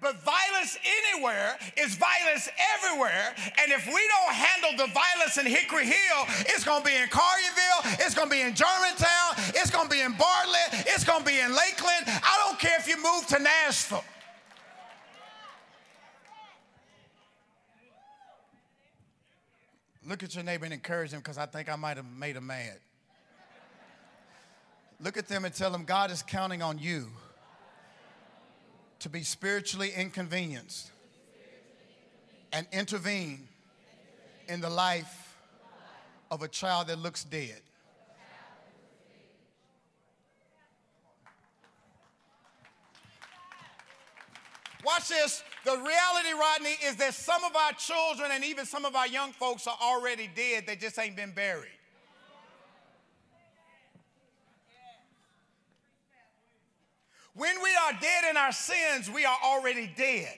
[0.00, 0.78] But violence
[1.12, 3.34] anywhere is violence everywhere.
[3.60, 7.96] And if we don't handle the violence in Hickory Hill, it's to be in Collierville,
[8.00, 12.04] it's to be in Germantown, it's to be in Bartlett, it's to be in Lakeland.
[12.06, 14.04] I don't care if you move to Nashville.
[20.10, 22.48] Look at your neighbor and encourage him because I think I might have made him
[22.48, 22.78] mad.
[25.00, 27.06] Look at them and tell them God is counting on you
[28.98, 30.90] to be spiritually inconvenienced
[32.52, 33.46] and intervene
[34.48, 35.36] in the life
[36.32, 37.60] of a child that looks dead.
[44.84, 45.42] Watch this.
[45.64, 49.32] The reality, Rodney, is that some of our children and even some of our young
[49.32, 50.64] folks are already dead.
[50.66, 51.68] They just ain't been buried.
[57.34, 60.34] When we are dead in our sins, we are already dead.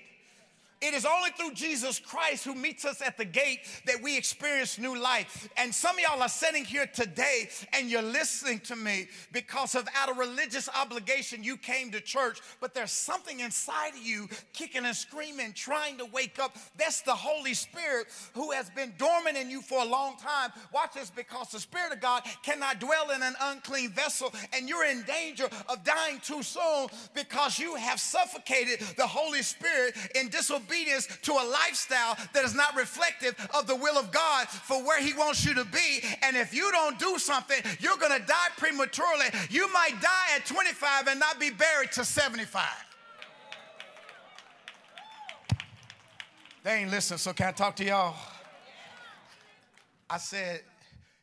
[0.83, 4.79] It is only through Jesus Christ who meets us at the gate that we experience
[4.79, 5.49] new life.
[5.57, 9.87] And some of y'all are sitting here today and you're listening to me because of
[9.97, 14.85] out of religious obligation you came to church, but there's something inside of you kicking
[14.85, 16.57] and screaming, trying to wake up.
[16.77, 20.51] That's the Holy Spirit who has been dormant in you for a long time.
[20.75, 24.87] Watch this because the Spirit of God cannot dwell in an unclean vessel, and you're
[24.87, 30.72] in danger of dying too soon because you have suffocated the Holy Spirit in disobedience
[31.23, 35.13] to a lifestyle that is not reflective of the will of God for where He
[35.15, 36.01] wants you to be.
[36.23, 39.27] And if you don't do something, you're going to die prematurely.
[39.51, 42.65] You might die at 25 and not be buried to 75.
[46.65, 48.15] They ain't listening, so can I talk to y'all?
[50.09, 50.63] I said,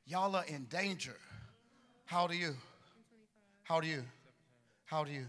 [0.05, 1.15] Y'all are in danger.
[2.05, 2.55] How are you?
[3.61, 4.03] How do you?
[4.85, 5.27] How do you?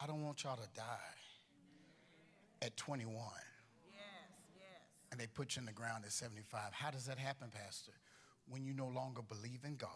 [0.00, 1.16] I don't want y'all to die
[2.62, 3.14] at 21.
[3.14, 4.00] Yes,
[4.56, 4.66] yes.
[5.10, 6.72] And they put you in the ground at 75.
[6.72, 7.92] How does that happen, Pastor?
[8.48, 9.90] When you no longer believe in God,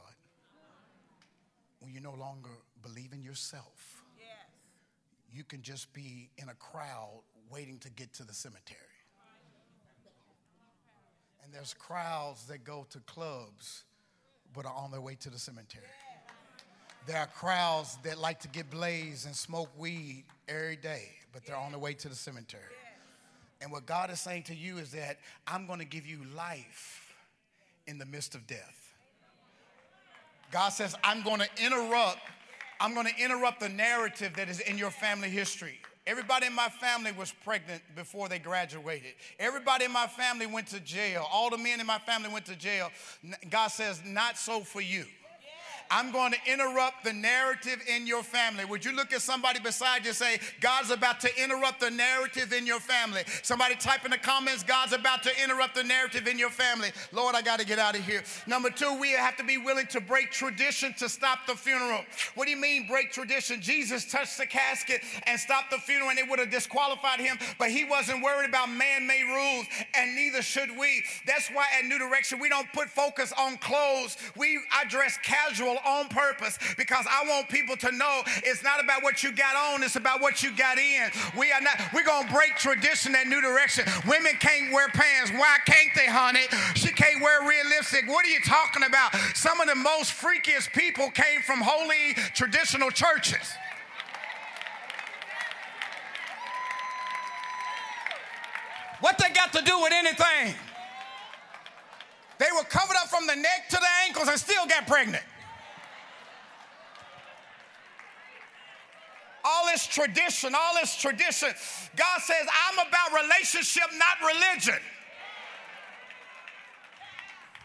[1.80, 2.50] when you no longer
[2.82, 4.28] believe in yourself, yes.
[5.32, 8.78] you can just be in a crowd waiting to get to the cemetery.
[11.44, 13.84] And there's crowds that go to clubs
[14.54, 15.84] but are on their way to the cemetery.
[17.06, 21.56] There are crowds that like to get blazed and smoke weed every day, but they're
[21.56, 22.62] on their way to the cemetery.
[23.60, 27.14] And what God is saying to you is that I'm going to give you life
[27.86, 28.94] in the midst of death.
[30.52, 32.18] God says, I'm going to interrupt,
[32.80, 35.78] I'm going to interrupt the narrative that is in your family history.
[36.06, 39.12] Everybody in my family was pregnant before they graduated.
[39.38, 41.26] Everybody in my family went to jail.
[41.32, 42.90] All the men in my family went to jail.
[43.50, 45.04] God says, Not so for you.
[45.94, 48.64] I'm going to interrupt the narrative in your family.
[48.64, 52.54] Would you look at somebody beside you and say, God's about to interrupt the narrative
[52.54, 53.20] in your family?
[53.42, 56.92] Somebody type in the comments, God's about to interrupt the narrative in your family.
[57.12, 58.22] Lord, I got to get out of here.
[58.46, 62.00] Number two, we have to be willing to break tradition to stop the funeral.
[62.36, 63.60] What do you mean break tradition?
[63.60, 67.70] Jesus touched the casket and stopped the funeral and it would have disqualified him, but
[67.70, 71.04] he wasn't worried about man made rules and neither should we.
[71.26, 74.16] That's why at New Direction, we don't put focus on clothes.
[74.38, 79.22] We address casual on purpose because I want people to know it's not about what
[79.22, 81.10] you got on, it's about what you got in.
[81.38, 83.84] We are not, we're gonna break tradition and new direction.
[84.06, 85.30] Women can't wear pants.
[85.32, 86.46] Why can't they, honey?
[86.74, 88.08] She can't wear realistic.
[88.08, 89.14] What are you talking about?
[89.34, 93.54] Some of the most freakiest people came from holy traditional churches.
[99.00, 100.54] What they got to do with anything?
[102.38, 105.24] They were covered up from the neck to the ankles and still got pregnant.
[109.44, 111.48] All this tradition, all this tradition.
[111.96, 114.80] God says, I'm about relationship, not religion.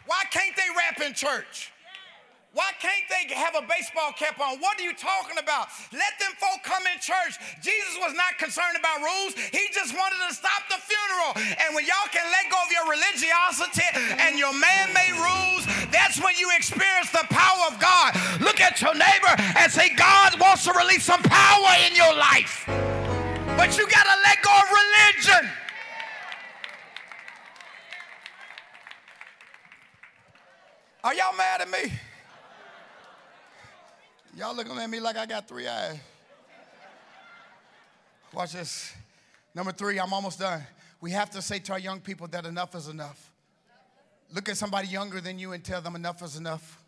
[0.06, 1.72] Why can't they rap in church?
[2.58, 4.58] Why can't they have a baseball cap on?
[4.58, 5.70] What are you talking about?
[5.94, 7.38] Let them folk come in church.
[7.62, 9.38] Jesus was not concerned about rules.
[9.54, 11.38] He just wanted to stop the funeral.
[11.62, 13.86] And when y'all can let go of your religiosity
[14.26, 14.97] and your rules,
[16.08, 18.16] that's when you experience the power of God.
[18.40, 22.64] Look at your neighbor and say, God wants to release some power in your life.
[23.58, 25.52] But you got to let go of religion.
[31.04, 31.92] Are y'all mad at me?
[34.38, 35.98] Y'all looking at me like I got three eyes.
[38.34, 38.94] Watch this.
[39.54, 40.62] Number three, I'm almost done.
[41.02, 43.27] We have to say to our young people that enough is enough.
[44.34, 46.84] Look at somebody younger than you and tell them enough is enough.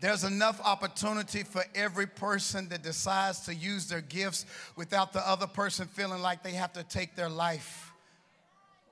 [0.00, 4.44] There's enough opportunity for every person that decides to use their gifts
[4.76, 7.92] without the other person feeling like they have to take their life.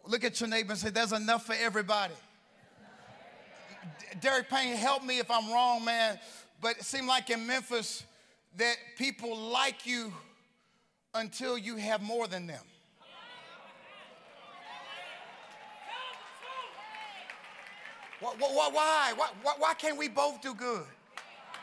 [0.06, 2.14] Look at your neighbor and say, There's enough for everybody.
[4.20, 6.18] Derek Payne, help me if I'm wrong, man.
[6.60, 8.04] But it seemed like in Memphis
[8.56, 10.12] that people like you
[11.14, 12.62] until you have more than them.
[18.22, 19.12] Why?
[19.16, 20.84] Why, why, why can't we both do good?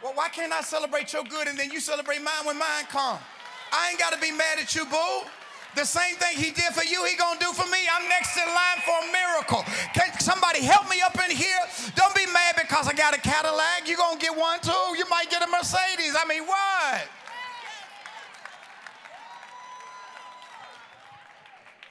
[0.02, 3.18] Why can't I celebrate your good and then you celebrate mine when mine come?
[3.72, 5.28] I ain't got to be mad at you, boo.
[5.76, 7.78] The same thing he did for you, he gonna do for me.
[7.94, 9.64] I'm next in line for a miracle.
[9.94, 11.62] Can somebody help me up in here?
[11.96, 13.88] Don't be mad because I got a Cadillac.
[13.88, 14.98] You gonna get one too.
[14.98, 16.16] You might get a Mercedes.
[16.18, 17.08] I mean, what?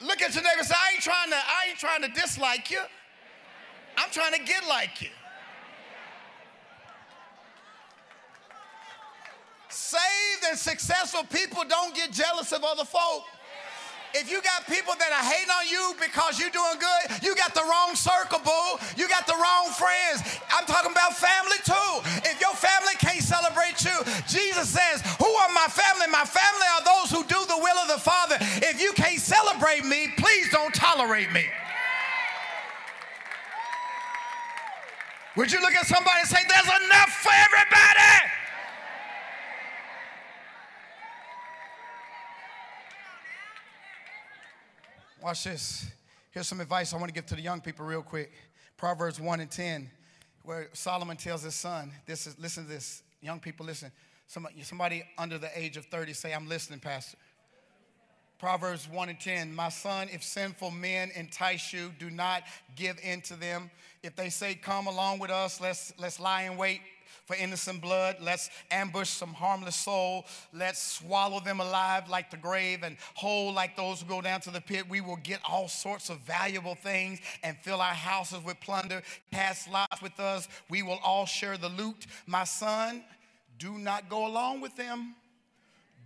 [0.01, 2.81] Look at your neighbor say, I ain't trying to, I ain't trying to dislike you.
[3.99, 5.09] I'm trying to get like you.
[9.89, 13.25] saved and successful people don't get jealous of other folk.
[14.15, 17.53] If you got people that are hating on you because you're doing good, you got
[17.53, 18.81] the wrong circle, boo.
[18.97, 20.25] You got the wrong friends.
[20.49, 21.93] I'm talking about family too.
[22.25, 26.09] If your family can't celebrate you, Jesus says, Who are my family?
[26.09, 28.37] My family are those who do the will of the Father.
[28.65, 31.45] If you can't celebrate me, please don't tolerate me.
[35.39, 38.33] Would you look at somebody and say, There's enough for everybody?
[45.23, 45.87] Watch this.
[46.33, 48.33] Here's some advice I want to give to the young people real quick.
[48.77, 49.89] Proverbs 1 and 10,
[50.43, 53.05] where Solomon tells his son, this is, listen to this.
[53.23, 53.93] Young people, listen.
[54.27, 57.17] Somebody, somebody under the age of 30 say, I'm listening, Pastor.
[58.39, 62.45] Proverbs 1 and 10, my son, if sinful men entice you, do not
[62.77, 63.71] give in to them.
[64.03, 66.81] If they say, come along with us, let's, let's lie in wait
[67.29, 68.17] for innocent blood.
[68.23, 70.25] Let's ambush some harmless soul.
[70.55, 74.51] Let's swallow them alive like the grave and whole like those who go down to
[74.51, 74.89] the pit.
[74.89, 79.03] We will get all sorts of valuable things and fill our houses with plunder.
[79.31, 80.49] Cast lots with us.
[80.71, 82.07] We will all share the loot.
[82.27, 83.05] My son,
[83.59, 85.15] do not go along with them.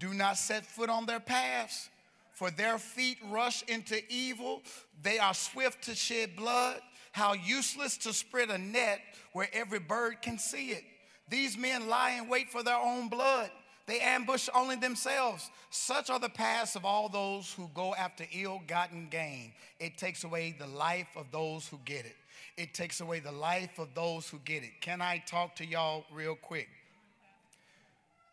[0.00, 1.88] Do not set foot on their paths,
[2.32, 4.62] for their feet rush into evil.
[5.02, 6.80] They are swift to shed blood.
[7.12, 9.00] How useless to spread a net
[9.32, 10.84] where every bird can see it.
[11.28, 13.50] These men lie in wait for their own blood.
[13.86, 15.50] They ambush only themselves.
[15.70, 19.52] Such are the paths of all those who go after ill gotten gain.
[19.80, 22.16] It takes away the life of those who get it.
[22.56, 24.80] It takes away the life of those who get it.
[24.80, 26.68] Can I talk to y'all real quick?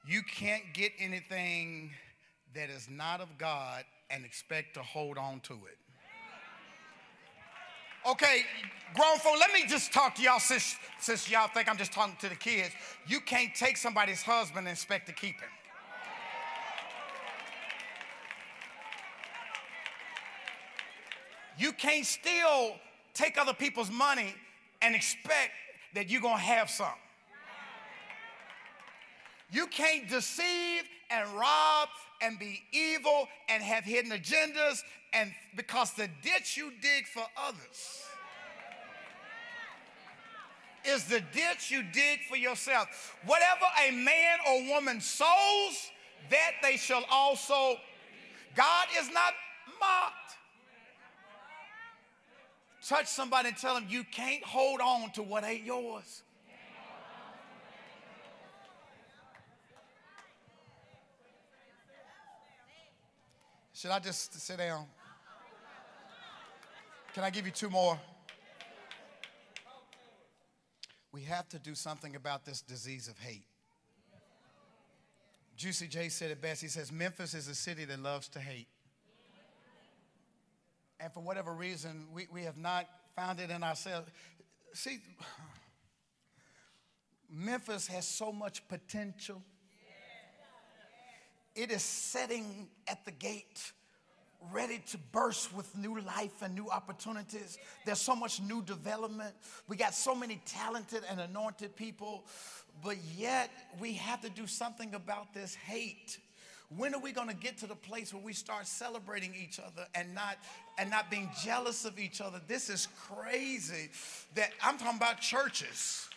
[0.05, 1.91] You can't get anything
[2.55, 5.77] that is not of God and expect to hold on to it.
[8.09, 8.43] Okay,
[8.95, 12.15] grown folk, let me just talk to y'all since, since y'all think I'm just talking
[12.21, 12.71] to the kids.
[13.07, 15.49] You can't take somebody's husband and expect to keep him.
[21.57, 22.75] You can't still
[23.13, 24.33] take other people's money
[24.81, 25.51] and expect
[25.93, 26.87] that you're gonna have some.
[29.51, 31.89] You can't deceive and rob
[32.21, 34.81] and be evil and have hidden agendas
[35.13, 38.03] and because the ditch you dig for others
[40.85, 43.15] is the ditch you dig for yourself.
[43.25, 45.91] Whatever a man or woman sows,
[46.29, 47.77] that they shall also.
[48.55, 49.33] God is not
[49.79, 50.15] mocked.
[52.85, 56.23] Touch somebody and tell them you can't hold on to what ain't yours.
[63.79, 64.85] Should I just sit down?
[67.13, 67.97] Can I give you two more?
[71.13, 73.45] We have to do something about this disease of hate.
[75.55, 76.61] Juicy J said it best.
[76.61, 78.67] He says, Memphis is a city that loves to hate.
[80.99, 84.09] And for whatever reason, we, we have not found it in ourselves.
[84.73, 84.99] See,
[87.31, 89.41] Memphis has so much potential
[91.55, 93.71] it is setting at the gate
[94.51, 97.57] ready to burst with new life and new opportunities.
[97.85, 99.35] There's so much new development.
[99.67, 102.25] We got so many talented and anointed people,
[102.81, 106.19] but yet we have to do something about this hate.
[106.75, 109.87] When are we going to get to the place where we start celebrating each other
[109.95, 110.37] and not
[110.77, 112.39] and not being jealous of each other?
[112.47, 113.89] This is crazy.
[114.35, 116.07] That I'm talking about churches.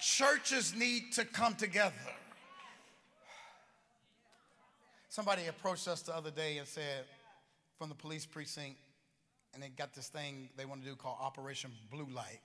[0.00, 1.94] Churches need to come together.
[5.18, 7.02] Somebody approached us the other day and said,
[7.76, 8.76] from the police precinct,
[9.52, 12.38] and they got this thing they want to do called Operation Blue Light.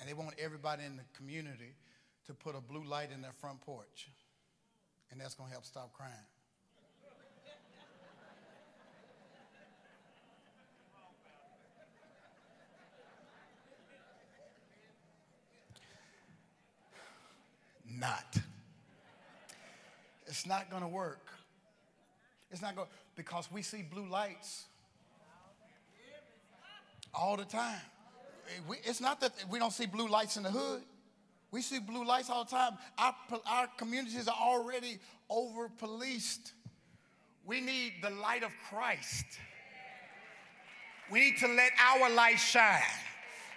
[0.00, 1.76] And they want everybody in the community
[2.26, 4.08] to put a blue light in their front porch.
[5.12, 6.10] And that's going to help stop crime.
[17.88, 18.36] Not.
[20.26, 21.20] It's not going to work.
[22.52, 24.66] It's not going because we see blue lights
[27.14, 27.80] all the time.
[28.70, 30.82] Eh, it's not that we don't see blue lights in the hood.
[31.50, 32.78] We see blue lights all the time.
[32.98, 33.14] Our,
[33.46, 34.98] our communities are already
[35.28, 36.52] over policed.
[37.44, 39.24] We need the light of Christ.
[41.10, 42.80] We need to let our light shine.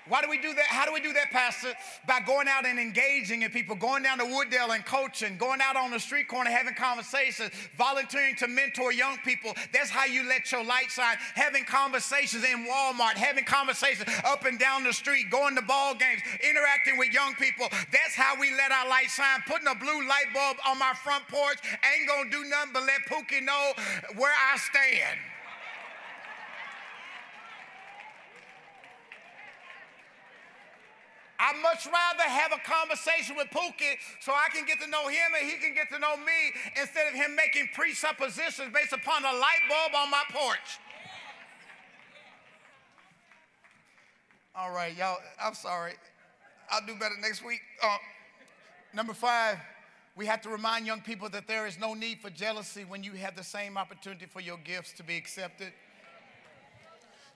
[0.08, 0.66] Why do we do that?
[0.66, 1.74] How do we do that, Pastor?
[2.08, 5.76] By going out and engaging in people, going down to Wooddale and coaching, going out
[5.76, 9.54] on the street corner having conversations, volunteering to mentor young people.
[9.74, 11.18] That's how you let your light shine.
[11.34, 16.22] Having conversations in Walmart, having conversations up and down the street, going to ball games,
[16.48, 17.68] interacting with young people.
[17.92, 19.42] That's how we let our light shine.
[19.48, 23.02] Putting a blue light bulb on my front porch ain't gonna do nothing but let
[23.10, 23.74] Pookie know
[24.18, 25.18] where I stand.
[31.40, 35.36] I'd much rather have a conversation with Pookie so I can get to know him
[35.40, 39.34] and he can get to know me instead of him making presuppositions based upon a
[39.34, 40.80] light bulb on my porch.
[44.56, 45.94] All right, y'all, I'm sorry.
[46.70, 47.60] I'll do better next week.
[47.84, 47.98] Uh,
[48.94, 49.58] number five,
[50.16, 53.12] we have to remind young people that there is no need for jealousy when you
[53.14, 55.74] have the same opportunity for your gifts to be accepted.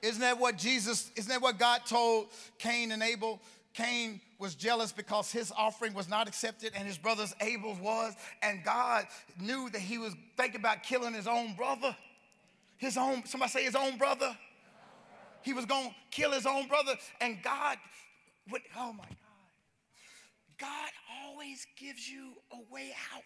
[0.02, 2.28] Isn't that what Jesus, isn't that what God told
[2.58, 3.42] Cain and Abel?
[3.74, 8.14] Cain was jealous because his offering was not accepted and his brother's Abel's was.
[8.42, 9.06] And God
[9.40, 11.96] knew that he was thinking about killing his own brother.
[12.78, 14.36] His own, somebody say his own brother.
[15.42, 16.96] He was going to kill his own brother.
[17.22, 17.78] And God,
[18.52, 19.16] would, oh my God.
[20.58, 20.90] God
[21.24, 23.24] always gives you a way out.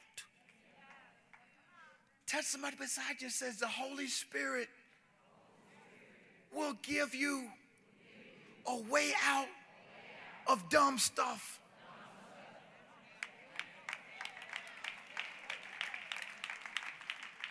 [2.27, 4.67] Touch somebody beside you says the Holy Spirit
[6.55, 7.47] will give you
[8.67, 9.47] a way out
[10.47, 11.59] of dumb stuff.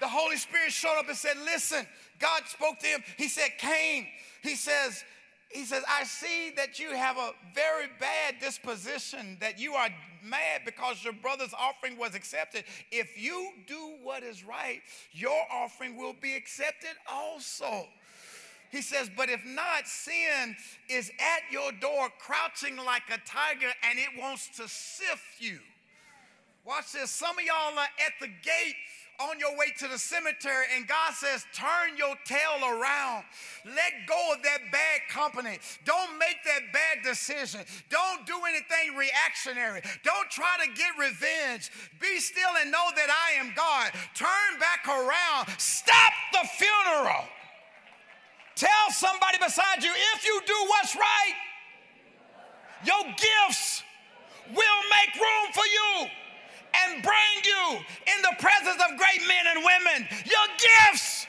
[0.00, 1.86] The Holy Spirit showed up and said, Listen,
[2.18, 3.04] God spoke to him.
[3.16, 4.08] He said, Cain,
[4.42, 5.04] he says,
[5.52, 9.88] he says, I see that you have a very bad disposition, that you are
[10.24, 12.64] mad because your brother's offering was accepted.
[12.90, 14.80] If you do what is right,
[15.12, 17.86] your offering will be accepted also.
[18.72, 20.56] He says, But if not, sin
[20.88, 25.58] is at your door, crouching like a tiger, and it wants to sift you.
[26.64, 27.10] Watch this.
[27.10, 28.76] Some of y'all are at the gate
[29.20, 33.24] on your way to the cemetery, and God says, Turn your tail around.
[33.66, 35.58] Let go of that bad company.
[35.84, 37.60] Don't make that bad decision.
[37.90, 39.82] Don't do anything reactionary.
[40.02, 41.70] Don't try to get revenge.
[42.00, 43.92] Be still and know that I am God.
[44.14, 45.48] Turn back around.
[45.58, 47.28] Stop the funeral.
[48.56, 51.34] Tell somebody beside you if you do what's right,
[52.84, 53.82] your gifts
[54.48, 56.08] will make room for you
[56.74, 57.78] and bring you
[58.16, 60.08] in the presence of great men and women.
[60.24, 61.26] Your gifts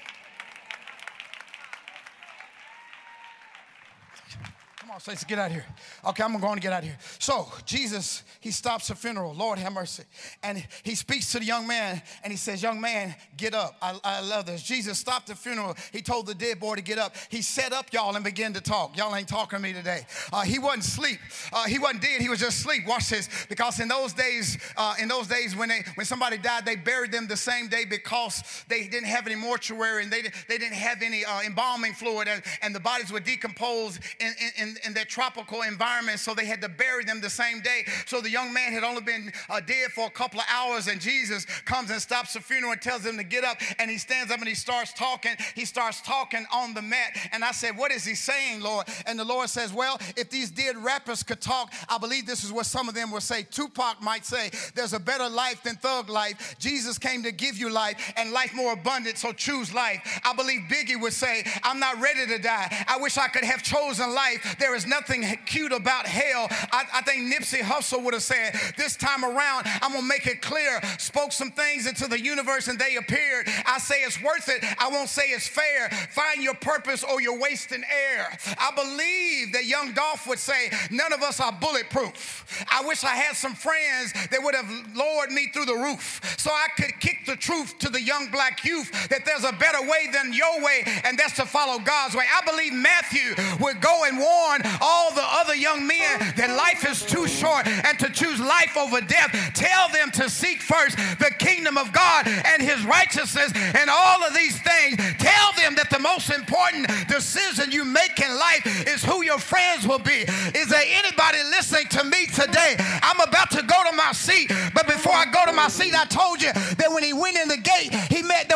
[4.92, 5.66] on, saints, get out of here.
[6.06, 6.98] Okay, I'm going to get out of here.
[7.20, 9.34] So, Jesus, he stops the funeral.
[9.34, 10.04] Lord have mercy.
[10.42, 13.76] And he speaks to the young man and he says, Young man, get up.
[13.82, 14.64] I, I love this.
[14.64, 15.76] Jesus stopped the funeral.
[15.92, 17.16] He told the dead boy to get up.
[17.30, 18.98] He set up, y'all, and began to talk.
[18.98, 20.06] Y'all ain't talking to me today.
[20.32, 21.20] Uh, he wasn't asleep.
[21.52, 22.22] Uh, he wasn't dead.
[22.22, 22.88] He was just asleep.
[22.88, 23.30] Watch this.
[23.50, 27.12] Because in those days, uh, in those days when they when somebody died, they buried
[27.12, 31.02] them the same day because they didn't have any mortuary and they, they didn't have
[31.02, 35.62] any uh, embalming fluid and, and the bodies were decomposed in, in, in their tropical
[35.62, 37.84] environment, so they had to bury them the same day.
[38.06, 41.00] So the young man had only been uh, dead for a couple of hours, and
[41.00, 43.58] Jesus comes and stops the funeral and tells him to get up.
[43.80, 45.34] And he stands up and he starts talking.
[45.56, 47.18] He starts talking on the mat.
[47.32, 48.88] And I said, What is he saying, Lord?
[49.06, 52.52] And the Lord says, Well, if these dead rappers could talk, I believe this is
[52.52, 53.44] what some of them will say.
[53.44, 56.56] Tupac might say, There's a better life than thug life.
[56.60, 60.22] Jesus came to give you life and life more abundant, so choose life.
[60.24, 62.86] I believe Biggie would say, I'm not ready to die.
[62.88, 64.56] I wish I could have chosen life.
[64.64, 66.48] There is nothing cute about hell.
[66.72, 70.26] I, I think Nipsey Hussle would have said, This time around, I'm going to make
[70.26, 70.80] it clear.
[70.98, 73.50] Spoke some things into the universe and they appeared.
[73.66, 74.64] I say it's worth it.
[74.80, 75.90] I won't say it's fair.
[76.12, 78.38] Find your purpose or you're wasting air.
[78.58, 82.66] I believe that young Dolph would say, None of us are bulletproof.
[82.72, 86.52] I wish I had some friends that would have lowered me through the roof so
[86.52, 90.08] I could kick the truth to the young black youth that there's a better way
[90.14, 92.24] than your way, and that's to follow God's way.
[92.34, 97.04] I believe Matthew would go and warn all the other young men that life is
[97.04, 99.32] too short and to choose life over death.
[99.54, 104.34] Tell them to seek first the kingdom of God and his righteousness and all of
[104.34, 104.98] these things.
[105.20, 109.88] Tell them that the most important decision you make in life is who your friends
[109.88, 110.26] will be.
[110.54, 112.76] Is there anybody listening to me today?
[113.02, 116.06] I'm about to go to my seat, but before I go to my seat, I
[116.06, 117.92] told you that when he went in the gate,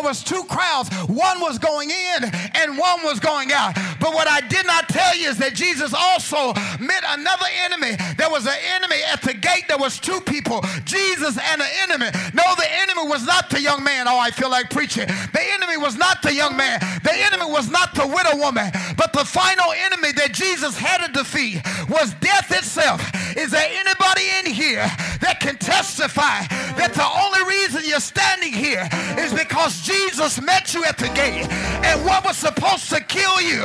[0.08, 0.90] was two crowds.
[1.08, 3.76] One was going in and one was going out.
[4.00, 7.98] But what I did not tell you is that Jesus also met another enemy.
[8.16, 9.66] There was an enemy at the gate.
[9.68, 12.08] There was two people, Jesus and an enemy.
[12.34, 14.08] No, the enemy was not the young man.
[14.08, 15.08] Oh, I feel like preaching.
[15.08, 16.80] The enemy was not the young man.
[17.04, 18.72] The enemy was not the widow woman.
[18.96, 23.04] But the final enemy that Jesus had to defeat was death itself.
[23.36, 24.88] Is there anybody in here
[25.20, 26.48] that can testify
[26.80, 28.88] that the only reason you're standing here
[29.20, 29.97] is because Jesus
[30.42, 31.48] met you at the gate
[31.86, 33.64] and what was supposed to kill you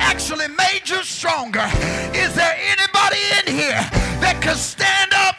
[0.00, 1.66] actually made you stronger?
[2.14, 3.80] Is there anybody in here
[4.20, 5.36] that can stand up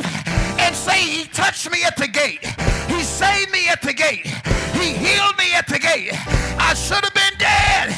[0.59, 2.45] and say, He touched me at the gate?
[2.87, 4.27] He saved me at the gate.
[4.73, 6.11] He healed me at the gate.
[6.57, 7.91] I should have been dead,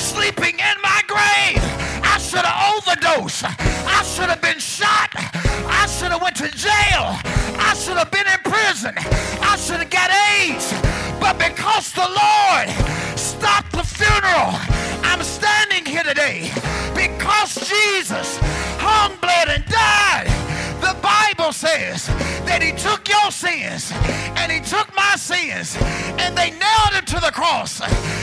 [0.00, 1.91] sleeping in my grave.
[2.32, 3.44] I should have overdosed.
[3.44, 5.10] I should have been shot.
[5.14, 7.20] I should have went to jail.
[7.60, 8.94] I should have been in prison.
[8.96, 10.08] I should have got
[10.40, 10.72] AIDS.
[11.20, 12.70] But because the Lord
[13.18, 14.56] stopped the funeral,
[15.04, 16.50] I'm standing here today
[16.96, 18.38] because Jesus
[18.80, 20.51] hung, bled, and died.
[20.82, 22.08] The Bible says
[22.44, 23.92] that he took your sins
[24.34, 25.78] and he took my sins
[26.18, 27.78] and they nailed him to the cross.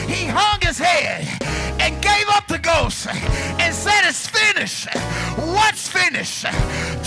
[0.05, 1.26] He hung his head
[1.80, 4.93] and gave up the ghost and said, It's finished.
[5.38, 6.43] What's finished?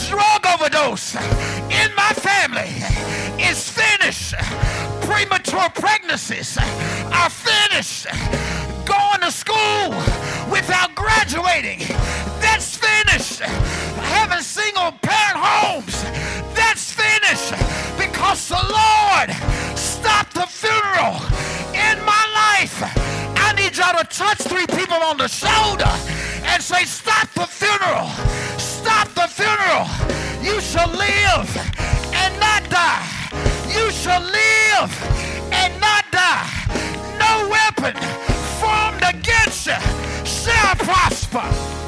[0.08, 2.72] Drug overdose in my family
[3.38, 4.32] is finished.
[5.02, 6.56] Premature pregnancies
[7.12, 8.06] are finished.
[8.84, 9.90] Going to school
[10.50, 11.78] without graduating,
[12.40, 13.40] that's finished.
[13.40, 16.02] Having single parent homes,
[16.54, 17.52] that's finished.
[17.96, 19.30] Because the Lord
[19.78, 21.14] stopped the funeral
[21.74, 22.82] in my life.
[23.36, 25.92] I need y'all to touch three people on the shoulder
[26.44, 28.08] and say, Stop the funeral.
[28.58, 29.86] Stop the funeral.
[30.42, 31.50] You shall live
[32.14, 33.06] and not die.
[33.68, 34.90] You shall live
[35.52, 36.50] and not die.
[37.18, 38.31] No weapon
[39.66, 41.82] you shall prosper.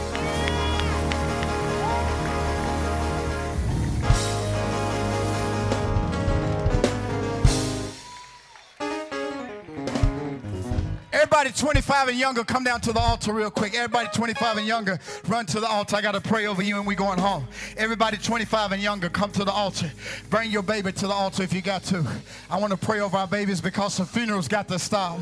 [11.12, 13.74] Everybody 25 and younger, come down to the altar real quick.
[13.74, 15.96] Everybody 25 and younger, run to the altar.
[15.96, 17.48] I got to pray over you and we going home.
[17.76, 19.90] Everybody 25 and younger, come to the altar.
[20.30, 22.06] Bring your baby to the altar if you got to.
[22.48, 25.18] I want to pray over our babies because the funerals got to stop.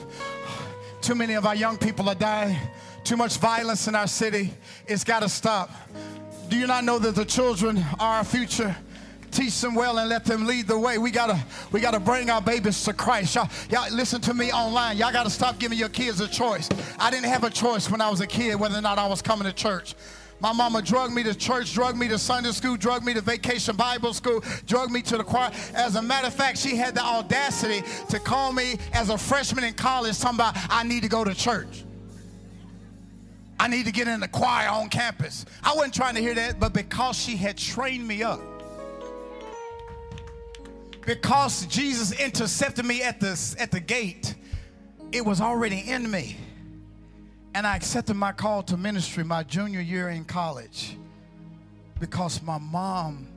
[1.03, 2.57] Too many of our young people are dying.
[3.03, 4.55] Too much violence in our city.
[4.87, 5.69] It's got to stop.
[6.49, 8.75] Do you not know that the children are our future?
[9.33, 10.99] teach them well and let them lead the way.
[10.99, 11.43] We gotta
[11.73, 13.35] we gotta bring our babies to Christ.
[13.35, 14.99] Y'all, y'all listen to me online.
[14.99, 16.69] Y'all gotta stop giving your kids a choice.
[16.99, 19.23] I didn't have a choice when I was a kid whether or not I was
[19.23, 19.95] coming to church.
[20.43, 23.77] My mama drugged me to church, drugged me to Sunday school, drugged me to vacation
[23.77, 25.53] Bible school, drugged me to the choir.
[25.73, 29.63] As a matter of fact, she had the audacity to call me as a freshman
[29.63, 31.85] in college, about I need to go to church.
[33.61, 35.47] I need to get in the choir on campus.
[35.63, 38.41] I wasn't trying to hear that, but because she had trained me up
[41.07, 44.35] because Jesus intercepted me at the, at the gate,
[45.11, 46.37] it was already in me.
[47.55, 50.97] And I accepted my call to ministry my junior year in college
[52.01, 53.29] because my mom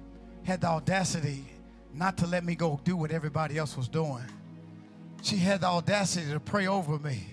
[0.43, 1.45] had the audacity
[1.93, 4.23] not to let me go do what everybody else was doing.
[5.21, 7.25] She had the audacity to pray over me.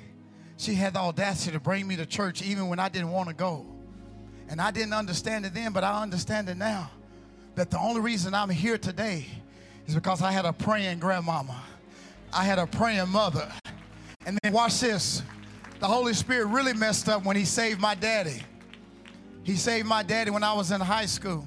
[0.56, 3.34] She had the audacity to bring me to church even when I didn't want to
[3.34, 3.66] go.
[4.48, 6.90] And I didn't understand it then, but I understand it now.
[7.54, 9.26] That the only reason I'm here today
[9.86, 11.60] is because I had a praying grandmama.
[12.32, 13.50] I had a praying mother.
[14.24, 15.22] And then watch this.
[15.82, 18.40] The Holy Spirit really messed up when he saved my daddy.
[19.42, 21.44] He saved my daddy when I was in high school.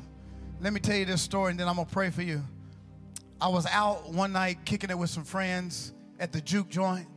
[0.59, 2.43] Let me tell you this story and then I'm going to pray for you.
[3.39, 7.07] I was out one night kicking it with some friends at the juke joint.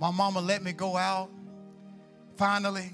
[0.00, 1.30] My mama let me go out
[2.36, 2.90] finally.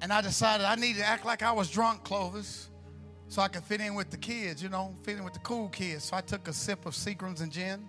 [0.00, 2.70] And I decided I needed to act like I was drunk, Clovis
[3.28, 5.68] so I could fit in with the kids, you know, fit in with the cool
[5.68, 6.04] kids.
[6.04, 7.86] So I took a sip of Seagram's and gin.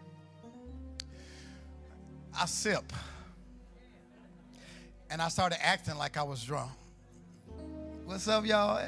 [2.39, 2.93] I sip.
[5.09, 6.71] And I started acting like I was drunk.
[8.05, 8.85] What's up, y'all?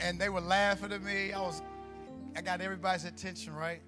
[0.00, 1.32] And they were laughing at me.
[1.32, 1.60] I was,
[2.36, 3.80] I got everybody's attention, right?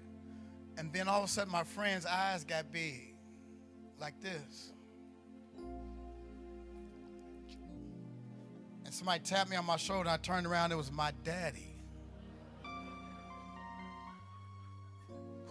[0.77, 3.15] And then all of a sudden, my friend's eyes got big,
[3.99, 4.73] like this.
[8.83, 10.09] And somebody tapped me on my shoulder.
[10.09, 10.73] I turned around.
[10.73, 11.70] It was my daddy.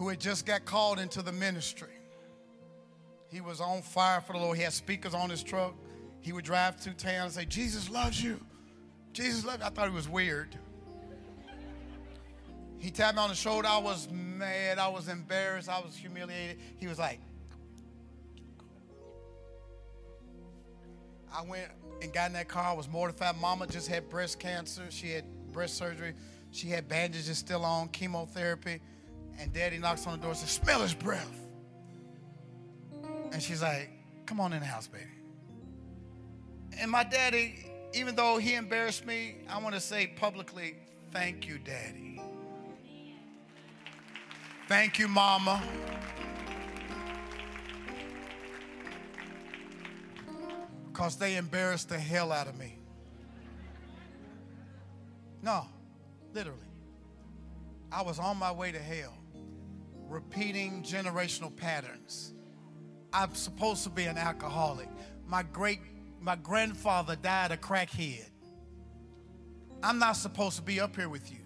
[0.01, 1.92] Who had just got called into the ministry.
[3.28, 4.57] He was on fire for the Lord.
[4.57, 5.74] He had speakers on his truck.
[6.22, 8.40] He would drive through town and say, Jesus loves you.
[9.12, 9.66] Jesus loves you.
[9.66, 10.57] I thought he was weird.
[12.78, 13.68] he tapped me on the shoulder.
[13.68, 14.78] I was mad.
[14.78, 15.68] I was embarrassed.
[15.68, 16.59] I was humiliated.
[16.78, 17.20] He was like,
[21.30, 21.68] I went
[22.01, 22.64] and got in that car.
[22.64, 23.36] I was mortified.
[23.38, 24.84] Mama just had breast cancer.
[24.88, 26.14] She had breast surgery.
[26.53, 28.80] She had bandages still on, chemotherapy.
[29.41, 31.34] And daddy knocks on the door and says, Smell his breath.
[33.32, 33.91] And she's like,
[34.26, 35.05] Come on in the house, baby.
[36.78, 40.76] And my daddy, even though he embarrassed me, I want to say publicly,
[41.11, 42.20] Thank you, daddy.
[44.68, 45.61] Thank you, mama.
[50.93, 52.76] Because they embarrassed the hell out of me.
[55.43, 55.64] No,
[56.34, 56.59] literally.
[57.91, 59.14] I was on my way to hell,
[60.11, 62.34] repeating generational patterns.
[63.12, 64.88] I'm supposed to be an alcoholic.
[65.26, 65.80] My great
[66.20, 68.28] my grandfather died a crackhead.
[69.82, 71.38] I'm not supposed to be up here with you.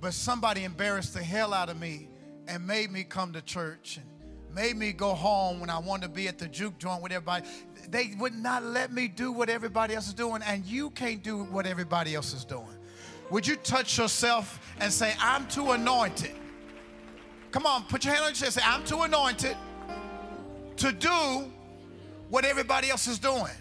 [0.00, 2.08] But somebody embarrassed the hell out of me
[2.46, 6.12] and made me come to church and made me go home when I wanted to
[6.12, 7.46] be at the juke joint with everybody.
[7.88, 11.42] They would not let me do what everybody else is doing, and you can't do
[11.44, 12.78] what everybody else is doing.
[13.30, 16.36] Would you touch yourself and say, I'm too anointed?
[17.50, 18.54] Come on, put your hand on your chest.
[18.56, 19.56] Say, I'm too anointed
[20.76, 21.50] to do
[22.28, 23.52] what everybody else is doing.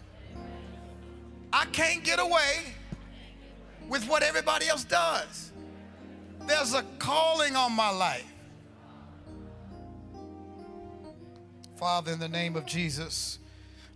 [1.52, 2.74] I can't get away
[3.88, 5.52] with what everybody else does.
[6.46, 8.26] There's a calling on my life.
[11.78, 13.40] Father, in the name of Jesus,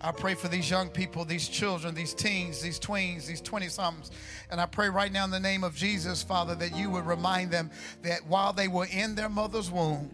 [0.03, 4.11] I pray for these young people, these children, these teens, these tweens, these 20 somethings.
[4.49, 7.51] And I pray right now in the name of Jesus, Father, that you would remind
[7.51, 7.69] them
[8.01, 10.09] that while they were in their mother's womb,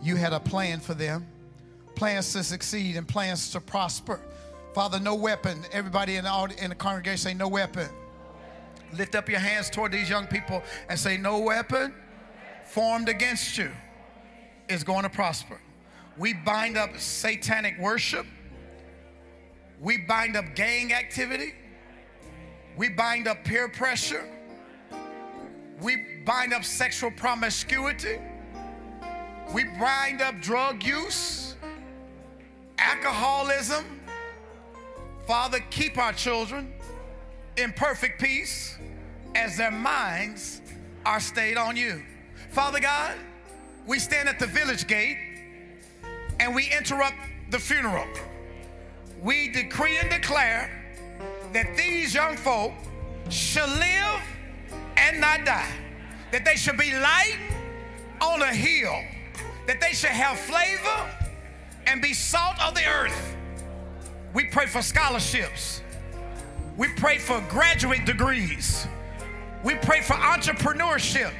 [0.00, 1.26] you had a plan for them
[1.94, 4.20] plans to succeed and plans to prosper.
[4.74, 5.58] Father, no weapon.
[5.72, 7.88] Everybody in the, in the congregation say, No weapon.
[8.96, 11.94] Lift up your hands toward these young people and say, No weapon
[12.64, 13.70] formed against you
[14.68, 15.60] is going to prosper.
[16.16, 18.26] We bind up satanic worship.
[19.82, 21.54] We bind up gang activity.
[22.76, 24.24] We bind up peer pressure.
[25.80, 28.20] We bind up sexual promiscuity.
[29.52, 31.56] We bind up drug use,
[32.78, 33.84] alcoholism.
[35.26, 36.72] Father, keep our children
[37.56, 38.78] in perfect peace
[39.34, 40.62] as their minds
[41.04, 42.02] are stayed on you.
[42.50, 43.16] Father God,
[43.84, 45.18] we stand at the village gate
[46.38, 47.16] and we interrupt
[47.50, 48.06] the funeral.
[49.22, 50.68] We decree and declare
[51.52, 52.72] that these young folk
[53.28, 54.20] shall live
[54.96, 55.70] and not die,
[56.32, 57.38] that they should be light
[58.20, 59.00] on a hill,
[59.68, 61.08] that they should have flavor
[61.86, 63.36] and be salt of the earth.
[64.34, 65.82] We pray for scholarships.
[66.76, 68.88] We pray for graduate degrees.
[69.62, 71.32] We pray for entrepreneurship.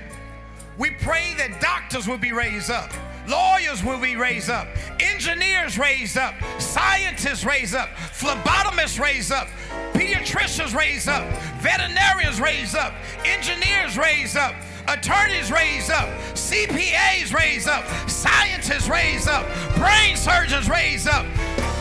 [0.79, 2.93] We pray that doctors will be raised up,
[3.27, 4.69] lawyers will be raised up,
[5.01, 9.49] engineers raised up, scientists raised up, phlebotomists raised up,
[9.93, 11.27] pediatricians raised up,
[11.61, 12.93] veterinarians raised up,
[13.25, 14.55] engineers raised up,
[14.89, 19.47] attorneys raised up, CPAs raised up, scientists raised up,
[19.77, 21.25] brain surgeons raised up.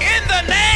[0.02, 0.72] In the name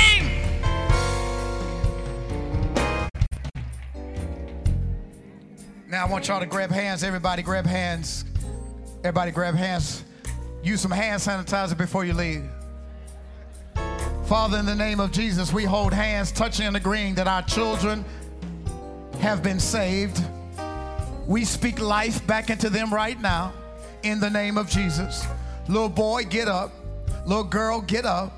[5.95, 7.05] Now I want y'all to grab hands.
[7.05, 8.25] Everybody grab hands.
[8.99, 10.03] Everybody grab hands.
[10.65, 12.43] Use some hand sanitizer before you leave.
[14.25, 18.03] Father, in the name of Jesus, we hold hands, touching and agreeing that our children
[19.19, 20.19] have been saved.
[21.27, 23.53] We speak life back into them right now
[24.01, 25.27] in the name of Jesus.
[25.67, 26.71] Little boy, get up.
[27.27, 28.33] Little girl, get up.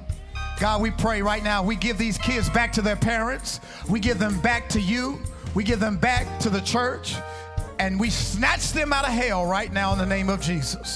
[0.60, 1.64] God, we pray right now.
[1.64, 3.62] We give these kids back to their parents.
[3.88, 5.22] We give them back to you.
[5.56, 7.16] We give them back to the church.
[7.80, 10.78] And we snatch them out of hell right now in the name of Jesus.